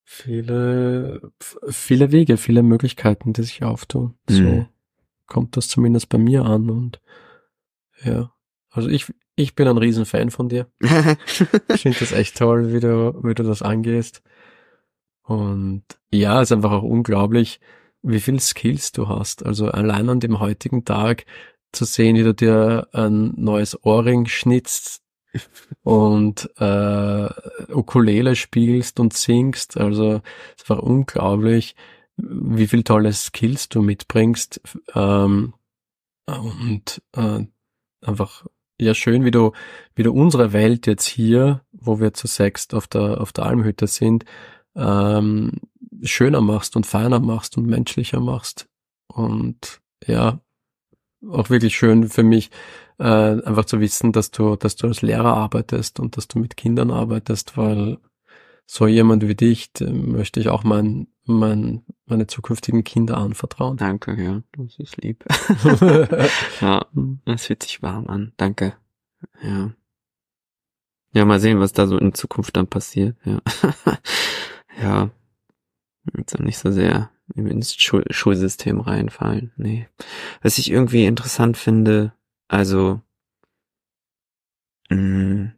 [0.04, 1.32] Viele,
[1.70, 4.16] viele Wege, viele Möglichkeiten, die sich auftun.
[4.28, 4.68] So.
[5.32, 7.00] Kommt das zumindest bei mir an und
[8.04, 8.34] ja,
[8.70, 9.06] also ich,
[9.38, 10.68] ich bin ein Riesenfan von dir.
[10.82, 14.22] ich finde das echt toll, wie du, wie du das angehst.
[15.24, 17.62] Und ja, es ist einfach auch unglaublich,
[18.02, 19.46] wie viel Skills du hast.
[19.46, 21.26] Also allein an dem heutigen Tag
[21.72, 25.02] zu sehen, wie du dir ein neues Ohrring schnitzt
[25.82, 27.30] und äh,
[27.74, 29.78] Ukulele spielst und singst.
[29.78, 30.22] Also
[30.58, 31.78] es war unglaublich,
[32.18, 34.62] wie viel tolle Skills du mitbringst
[34.96, 35.54] ähm,
[36.26, 37.46] und äh,
[38.02, 38.46] einfach
[38.80, 39.52] ja schön, wie du
[39.96, 43.88] wie du unsere Welt jetzt hier, wo wir zu sechst auf der auf der Almhütte
[43.88, 44.26] sind,
[44.76, 45.54] ähm,
[46.04, 48.68] schöner machst und feiner machst und menschlicher machst.
[49.08, 50.40] Und ja
[51.30, 52.50] auch wirklich schön für mich
[52.98, 56.58] äh, einfach zu wissen, dass du dass du als Lehrer arbeitest und dass du mit
[56.58, 58.00] Kindern arbeitest, weil
[58.66, 63.78] so jemand wie dich möchte ich auch mein, mein, meine zukünftigen Kinder anvertrauen.
[63.78, 65.26] Danke, ja, das ist lieb.
[66.62, 66.86] ja,
[67.26, 68.34] das fühlt sich warm an.
[68.38, 68.76] Danke.
[69.44, 69.74] Ja.
[71.14, 73.18] Ja, mal sehen, was da so in Zukunft dann passiert.
[73.26, 73.42] Ja.
[74.82, 75.10] ja.
[76.18, 79.52] Jetzt auch nicht so sehr ins Schul Schulsystem reinfallen.
[79.58, 79.88] Nee.
[80.42, 82.14] Was ich irgendwie interessant finde,
[82.48, 83.02] also
[84.90, 85.54] mh, mm,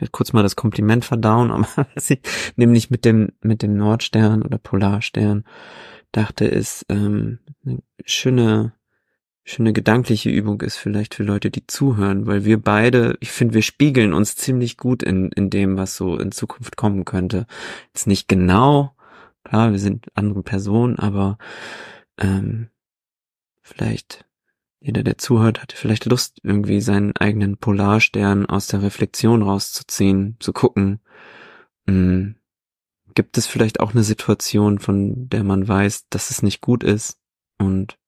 [0.00, 2.20] werde kurz mal das Kompliment verdauen, aber was ich
[2.56, 5.44] nämlich mit dem, mit dem Nordstern oder Polarstern
[6.12, 8.72] dachte, ist ähm, eine schöne,
[9.44, 13.62] schöne gedankliche Übung ist vielleicht für Leute, die zuhören, weil wir beide, ich finde, wir
[13.62, 17.46] spiegeln uns ziemlich gut in, in dem, was so in Zukunft kommen könnte.
[17.88, 18.94] Jetzt nicht genau,
[19.44, 21.38] klar, wir sind andere Personen, aber
[22.18, 22.68] ähm,
[23.62, 24.24] vielleicht
[24.80, 30.52] jeder, der zuhört, hat vielleicht Lust, irgendwie seinen eigenen Polarstern aus der Reflexion rauszuziehen, zu
[30.52, 31.00] gucken.
[31.86, 32.36] Hm,
[33.14, 37.18] gibt es vielleicht auch eine Situation, von der man weiß, dass es nicht gut ist
[37.58, 37.98] und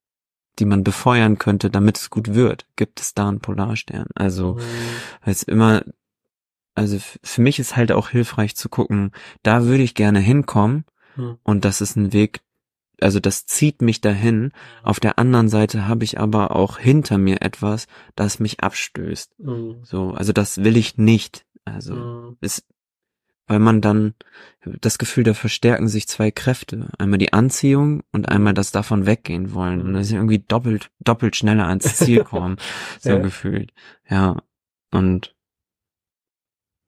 [0.59, 2.67] die man befeuern könnte, damit es gut wird?
[2.75, 4.07] Gibt es da einen Polarstern?
[4.15, 4.61] Also, mhm.
[5.21, 5.83] als immer,
[6.73, 9.11] also für mich ist halt auch hilfreich zu gucken,
[9.43, 11.37] da würde ich gerne hinkommen mhm.
[11.43, 12.41] und das ist ein Weg,
[13.03, 14.51] also das zieht mich dahin.
[14.83, 19.39] Auf der anderen Seite habe ich aber auch hinter mir etwas, das mich abstößt.
[19.39, 19.79] Mhm.
[19.83, 21.45] So, also das will ich nicht.
[21.65, 22.37] Also mhm.
[22.41, 22.65] es,
[23.47, 24.13] weil man dann
[24.81, 26.87] das Gefühl, da verstärken sich zwei Kräfte.
[26.97, 29.81] Einmal die Anziehung und einmal das davon weggehen wollen.
[29.81, 32.57] Und das ist irgendwie doppelt, doppelt schneller ans Ziel kommen.
[32.99, 33.17] so ja.
[33.17, 33.73] gefühlt.
[34.09, 34.41] Ja.
[34.91, 35.35] Und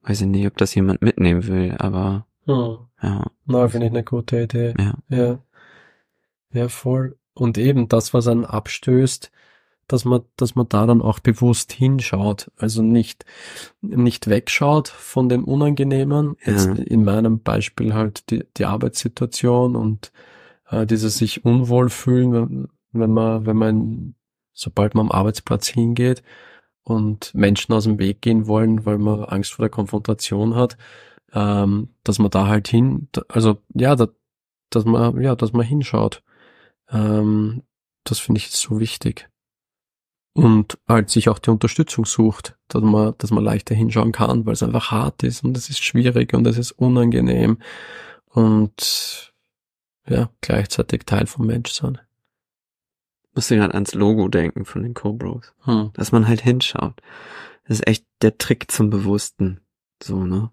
[0.03, 2.77] weiß ich nicht, ob das jemand mitnehmen will, aber hm.
[3.01, 3.25] ja.
[3.45, 4.73] Na, finde ich eine gute Idee.
[4.77, 4.93] Ja.
[5.09, 5.39] ja.
[6.55, 7.17] Ja, voll.
[7.33, 9.31] Und eben das, was einen abstößt,
[9.87, 12.49] dass man, dass man da dann auch bewusst hinschaut.
[12.57, 13.25] Also nicht,
[13.81, 16.37] nicht wegschaut von dem Unangenehmen.
[16.45, 16.53] Ja.
[16.53, 20.11] Jetzt in meinem Beispiel halt die, die Arbeitssituation und
[20.69, 24.15] äh, dieses sich unwohl fühlen, wenn man, wenn man,
[24.53, 26.23] sobald man am Arbeitsplatz hingeht
[26.83, 30.77] und Menschen aus dem Weg gehen wollen, weil man Angst vor der Konfrontation hat,
[31.33, 34.07] ähm, dass man da halt hin, also ja, da,
[34.69, 36.23] dass man, ja, dass man hinschaut.
[36.89, 37.63] Ähm,
[38.03, 39.29] das finde ich so wichtig.
[40.33, 44.53] Und halt sich auch die Unterstützung sucht, dass man, dass man leichter hinschauen kann, weil
[44.53, 47.59] es einfach hart ist und es ist schwierig und es ist unangenehm
[48.29, 49.33] und
[50.07, 51.99] ja, gleichzeitig Teil vom Menschsein.
[53.33, 55.53] Muss ich gerade ans Logo denken von den Cobros.
[55.63, 55.91] Hm.
[55.93, 57.01] Dass man halt hinschaut.
[57.67, 59.61] Das ist echt der Trick zum Bewussten.
[60.01, 60.51] So, ne?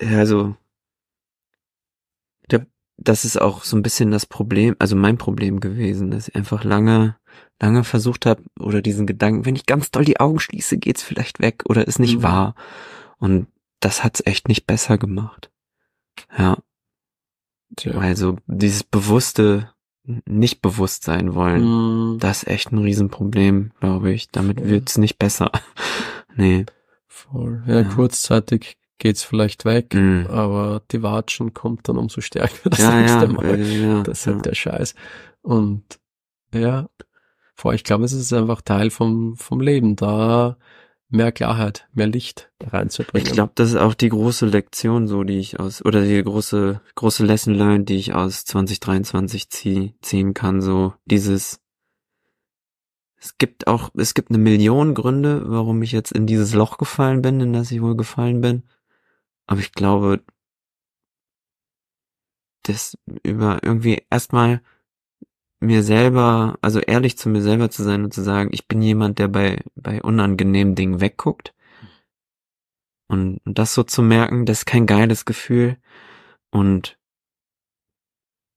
[0.00, 0.56] Also,
[2.96, 6.64] das ist auch so ein bisschen das Problem, also mein Problem gewesen, dass ich einfach
[6.64, 7.16] lange,
[7.60, 11.40] lange versucht habe, oder diesen Gedanken, wenn ich ganz doll die Augen schließe, geht's vielleicht
[11.40, 12.22] weg oder ist nicht mhm.
[12.22, 12.54] wahr.
[13.18, 13.46] Und
[13.80, 15.50] das hat's echt nicht besser gemacht.
[16.36, 16.58] Ja.
[17.76, 17.92] Tja.
[17.98, 19.70] Also dieses bewusste
[20.26, 22.18] nicht bewusst sein wollen, mm.
[22.18, 24.28] das ist echt ein Riesenproblem, glaube ich.
[24.30, 24.66] Damit ja.
[24.66, 25.50] wird's nicht besser.
[26.36, 26.66] nee.
[27.06, 27.62] Voll.
[27.66, 30.26] Ja, ja, kurzzeitig geht's vielleicht weg, mm.
[30.28, 33.60] aber die Watschen kommt dann umso stärker das ja, nächste Mal.
[33.60, 34.94] Ja, das ist halt der Scheiß.
[35.42, 35.84] Und
[36.52, 36.88] ja,
[37.54, 40.56] vor, ich glaube, es ist einfach Teil vom, vom Leben, da
[41.08, 43.26] mehr Klarheit, mehr Licht reinzubringen.
[43.26, 46.80] Ich glaube, das ist auch die große Lektion, so die ich aus, oder die große,
[46.94, 51.60] große Lesson learned, die ich aus 2023 zieh, ziehen kann, so dieses,
[53.16, 57.22] es gibt auch, es gibt eine Million Gründe, warum ich jetzt in dieses Loch gefallen
[57.22, 58.64] bin, in das ich wohl gefallen bin.
[59.46, 60.22] Aber ich glaube,
[62.62, 64.62] das über irgendwie erstmal
[65.60, 69.18] mir selber, also ehrlich zu mir selber zu sein und zu sagen, ich bin jemand,
[69.18, 71.54] der bei, bei unangenehmen Dingen wegguckt.
[73.08, 75.76] Und, und das so zu merken, das ist kein geiles Gefühl.
[76.50, 76.98] Und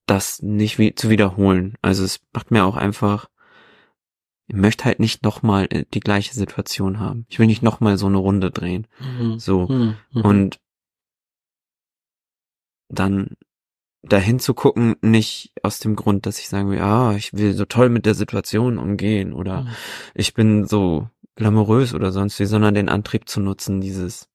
[0.05, 1.77] das nicht wie, zu wiederholen.
[1.81, 3.29] Also es macht mir auch einfach,
[4.47, 7.25] ich möchte halt nicht nochmal äh, die gleiche Situation haben.
[7.27, 8.87] Ich will nicht nochmal so eine Runde drehen.
[8.99, 9.39] Mhm.
[9.39, 9.67] So.
[9.67, 9.97] Mhm.
[10.11, 10.21] mhm.
[10.21, 10.59] Und
[12.89, 13.35] dann
[14.03, 17.89] dahin zu gucken, nicht aus dem Grund, dass ich sage, ja, ich will so toll
[17.89, 19.69] mit der Situation umgehen oder mhm.
[20.13, 24.29] ich bin so glamourös oder sonst wie, sondern den Antrieb zu nutzen, dieses,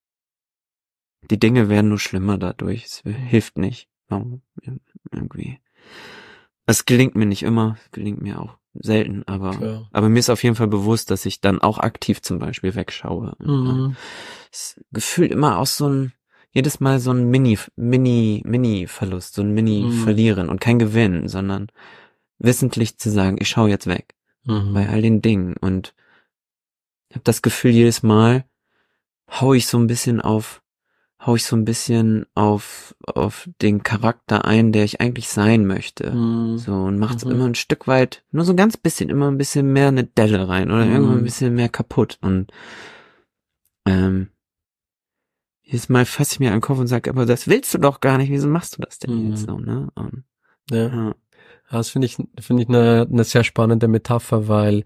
[1.30, 3.88] die Dinge werden nur schlimmer dadurch, es hilft nicht.
[5.11, 5.59] Irgendwie.
[6.66, 9.88] Es gelingt mir nicht immer, es gelingt mir auch selten, aber, Klar.
[9.92, 13.34] aber mir ist auf jeden Fall bewusst, dass ich dann auch aktiv zum Beispiel wegschaue.
[13.38, 13.96] Mhm.
[14.50, 16.12] Das gefühlt immer aus so einem,
[16.53, 20.53] jedes Mal so ein Mini, Mini, Mini-Verlust, so ein Mini-Verlieren mhm.
[20.53, 21.68] und kein Gewinn, sondern
[22.38, 24.74] wissentlich zu sagen, ich schaue jetzt weg mhm.
[24.74, 25.94] bei all den Dingen und
[27.09, 28.44] ich habe das Gefühl, jedes Mal
[29.28, 30.62] hau ich so ein bisschen auf,
[31.24, 36.11] hau ich so ein bisschen auf, auf den Charakter ein, der ich eigentlich sein möchte.
[36.11, 36.59] Mhm.
[36.59, 37.32] So, und macht's mhm.
[37.32, 40.48] immer ein Stück weit, nur so ein ganz bisschen, immer ein bisschen mehr eine Delle
[40.48, 41.24] rein oder irgendwann ein mhm.
[41.24, 42.50] bisschen mehr kaputt und
[43.86, 44.28] ähm,
[45.73, 48.01] jedes Mal fasse ich mir an den Kopf und sage, aber das willst du doch
[48.01, 49.31] gar nicht, wieso machst du das denn mhm.
[49.31, 49.89] jetzt so, ne?
[49.95, 50.25] Und,
[50.70, 50.89] ja.
[50.89, 51.14] ja.
[51.70, 54.85] Das finde ich, finde ich eine, eine sehr spannende Metapher, weil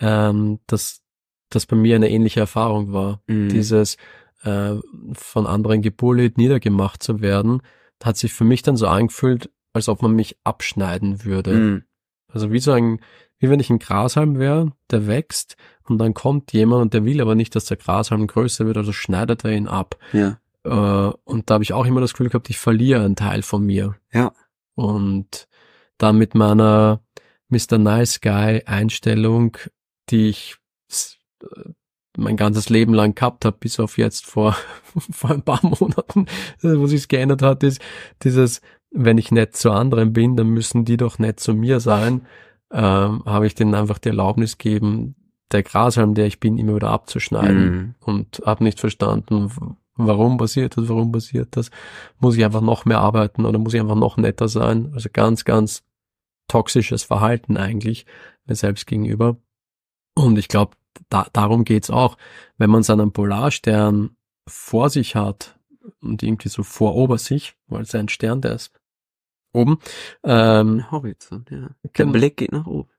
[0.00, 1.02] ähm, das,
[1.50, 3.22] das bei mir eine ähnliche Erfahrung war.
[3.28, 3.50] Mhm.
[3.50, 3.96] Dieses
[4.42, 4.74] äh,
[5.12, 7.62] von anderen gebullied, niedergemacht zu werden,
[8.02, 11.54] hat sich für mich dann so angefühlt, als ob man mich abschneiden würde.
[11.54, 11.84] Mhm.
[12.26, 12.98] Also wie so ein,
[13.38, 15.56] wie wenn ich ein Grashalm wäre, der wächst
[15.88, 18.92] und dann kommt jemand und der will aber nicht, dass der Grashalm größer wird, also
[18.92, 19.96] schneidet er ihn ab.
[20.12, 20.38] Ja.
[20.64, 23.64] Äh, und da habe ich auch immer das Gefühl gehabt, ich verliere einen Teil von
[23.64, 23.96] mir.
[24.12, 24.32] Ja.
[24.74, 25.46] Und
[25.98, 27.00] da mit meiner,
[27.48, 27.78] Mr.
[27.78, 29.56] Nice Guy Einstellung,
[30.10, 30.56] die ich
[31.42, 31.70] äh,
[32.16, 34.56] mein ganzes Leben lang gehabt habe, bis auf jetzt vor,
[35.10, 36.26] vor ein paar Monaten,
[36.62, 37.80] wo sich's geändert hat, ist
[38.22, 38.60] dieses,
[38.90, 42.26] wenn ich nett zu anderen bin, dann müssen die doch nett zu mir sein,
[42.70, 45.16] ähm, habe ich denen einfach die Erlaubnis gegeben,
[45.54, 47.94] der Grashalm, der ich bin, immer wieder abzuschneiden mm.
[48.00, 49.50] und habe nicht verstanden,
[49.96, 51.70] warum passiert das, warum passiert das,
[52.18, 55.44] muss ich einfach noch mehr arbeiten oder muss ich einfach noch netter sein, also ganz,
[55.44, 55.82] ganz
[56.48, 58.06] toxisches Verhalten eigentlich
[58.46, 59.36] mir selbst gegenüber.
[60.14, 60.76] Und ich glaube,
[61.08, 62.16] da, darum geht's auch.
[62.58, 65.58] Wenn man seinen Polarstern vor sich hat
[66.00, 68.72] und irgendwie so vor ober sich, weil es ein Stern, der ist
[69.52, 69.78] oben.
[70.22, 71.70] Ähm, Horizont, ja.
[71.96, 72.90] Der Blick geht nach oben.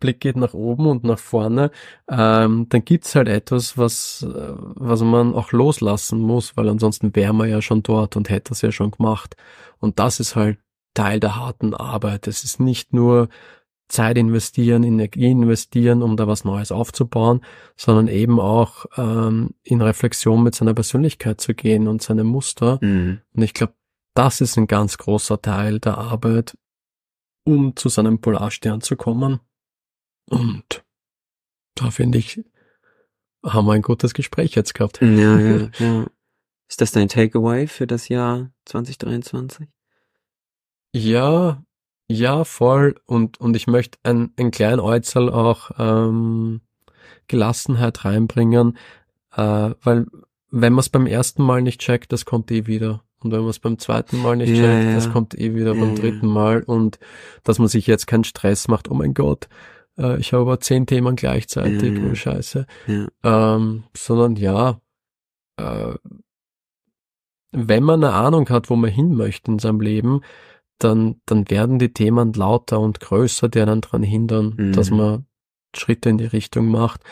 [0.00, 1.70] Blick geht nach oben und nach vorne,
[2.08, 7.48] ähm, dann gibt's halt etwas, was, was man auch loslassen muss, weil ansonsten wäre man
[7.48, 9.36] ja schon dort und hätte es ja schon gemacht.
[9.78, 10.58] Und das ist halt
[10.94, 12.26] Teil der harten Arbeit.
[12.26, 13.28] Es ist nicht nur
[13.88, 17.40] Zeit investieren, Energie investieren, um da was Neues aufzubauen,
[17.76, 22.78] sondern eben auch ähm, in Reflexion mit seiner Persönlichkeit zu gehen und seine Muster.
[22.82, 23.20] Mhm.
[23.34, 23.74] Und ich glaube,
[24.14, 26.56] das ist ein ganz großer Teil der Arbeit,
[27.44, 29.40] um zu seinem Polarstern zu kommen.
[30.28, 30.84] Und
[31.74, 32.44] da finde ich,
[33.44, 35.00] haben wir ein gutes Gespräch jetzt gehabt.
[35.00, 36.06] Ja, ja, ja.
[36.68, 39.68] Ist das dein Takeaway für das Jahr 2023?
[40.92, 41.62] Ja,
[42.08, 42.96] ja, voll.
[43.06, 46.60] Und, und ich möchte ein, ein kleinen Äußerl auch ähm,
[47.26, 48.76] Gelassenheit reinbringen,
[49.34, 50.06] äh, weil
[50.50, 53.02] wenn man es beim ersten Mal nicht checkt, das kommt eh wieder.
[53.20, 54.94] Und wenn man es beim zweiten Mal nicht ja, checkt, ja.
[54.94, 56.62] das kommt eh wieder ja, beim dritten Mal.
[56.62, 56.98] Und
[57.44, 59.48] dass man sich jetzt keinen Stress macht, oh mein Gott,
[59.98, 62.66] äh, ich habe aber zehn Themen gleichzeitig, oh scheiße.
[63.22, 64.80] Ähm, sondern ja,
[65.56, 65.94] äh,
[67.52, 70.20] wenn man eine Ahnung hat, wo man hin möchte in seinem Leben,
[70.78, 74.72] dann, dann werden die Themen lauter und größer, die einen daran hindern, mhm.
[74.72, 75.26] dass man
[75.76, 77.02] Schritte in die Richtung macht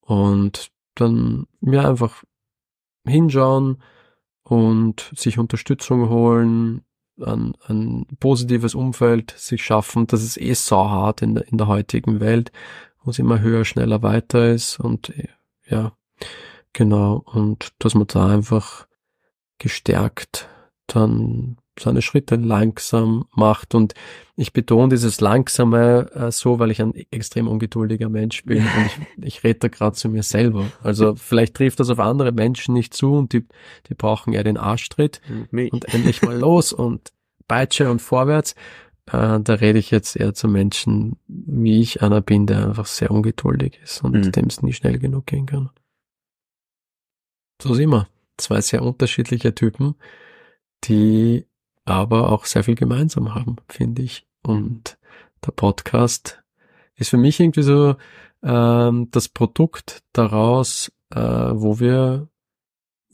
[0.00, 2.24] und dann ja einfach
[3.06, 3.82] hinschauen
[4.42, 6.82] und sich Unterstützung holen,
[7.22, 10.06] ein, ein positives Umfeld sich schaffen.
[10.06, 12.52] Das ist eh sauhart in der, in der heutigen Welt,
[13.02, 15.12] wo es immer höher, schneller, weiter ist und
[15.68, 15.92] ja,
[16.72, 17.22] genau.
[17.24, 18.86] Und dass man da einfach
[19.58, 20.48] gestärkt
[20.86, 23.74] dann seine Schritte langsam macht.
[23.74, 23.94] Und
[24.36, 29.24] ich betone dieses Langsame äh, so, weil ich ein extrem ungeduldiger Mensch bin und ich,
[29.24, 30.66] ich rede da gerade zu mir selber.
[30.82, 33.46] Also vielleicht trifft das auf andere Menschen nicht zu und die,
[33.88, 35.20] die brauchen eher den Arschtritt
[35.50, 35.72] Mich.
[35.72, 37.12] und endlich mal los und
[37.48, 38.54] Peitsche und vorwärts.
[39.06, 43.10] Äh, da rede ich jetzt eher zu Menschen, wie ich einer bin, der einfach sehr
[43.10, 44.32] ungeduldig ist und mhm.
[44.32, 45.70] dem es nie schnell genug gehen kann.
[47.60, 48.08] So sind wir.
[48.38, 49.94] Zwei sehr unterschiedliche Typen,
[50.84, 51.46] die
[51.84, 54.26] aber auch sehr viel gemeinsam haben, finde ich.
[54.42, 54.98] Und
[55.44, 56.42] der Podcast
[56.96, 57.96] ist für mich irgendwie so
[58.42, 62.28] ähm, das Produkt daraus, äh, wo wir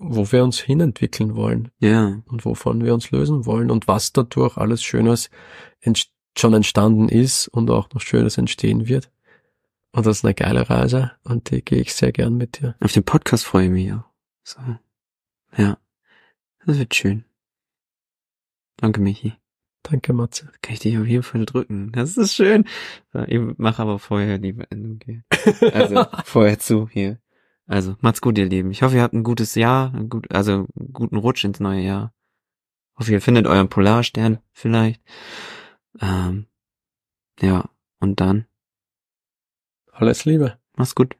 [0.00, 1.72] wo wir uns hinentwickeln wollen.
[1.80, 2.22] Ja.
[2.26, 5.28] Und wovon wir uns lösen wollen und was dadurch alles Schönes
[5.80, 9.10] ent schon entstanden ist und auch noch Schönes entstehen wird.
[9.90, 12.76] Und das ist eine geile Reise und die gehe ich sehr gern mit dir.
[12.80, 14.04] Auf den Podcast freue ich mich auch.
[14.44, 14.60] So.
[15.56, 15.78] Ja.
[16.64, 17.24] Das wird schön.
[18.78, 19.34] Danke, Michi.
[19.82, 20.50] Danke, Matze.
[20.62, 21.92] Kann ich dich auf jeden Fall drücken.
[21.92, 22.64] Das ist schön.
[23.26, 25.22] Ich mache aber vorher die Beendung hier.
[25.72, 27.20] Also vorher zu hier.
[27.66, 28.70] Also macht's gut, ihr Lieben.
[28.70, 31.82] Ich hoffe, ihr habt ein gutes Jahr, ein gut, also einen guten Rutsch ins neue
[31.82, 32.14] Jahr.
[32.94, 35.02] Ich hoffe, ihr findet euren Polarstern vielleicht.
[36.00, 36.46] Ähm,
[37.40, 37.68] ja,
[38.00, 38.46] und dann.
[39.92, 40.58] Alles Liebe.
[40.76, 41.16] Mach's gut.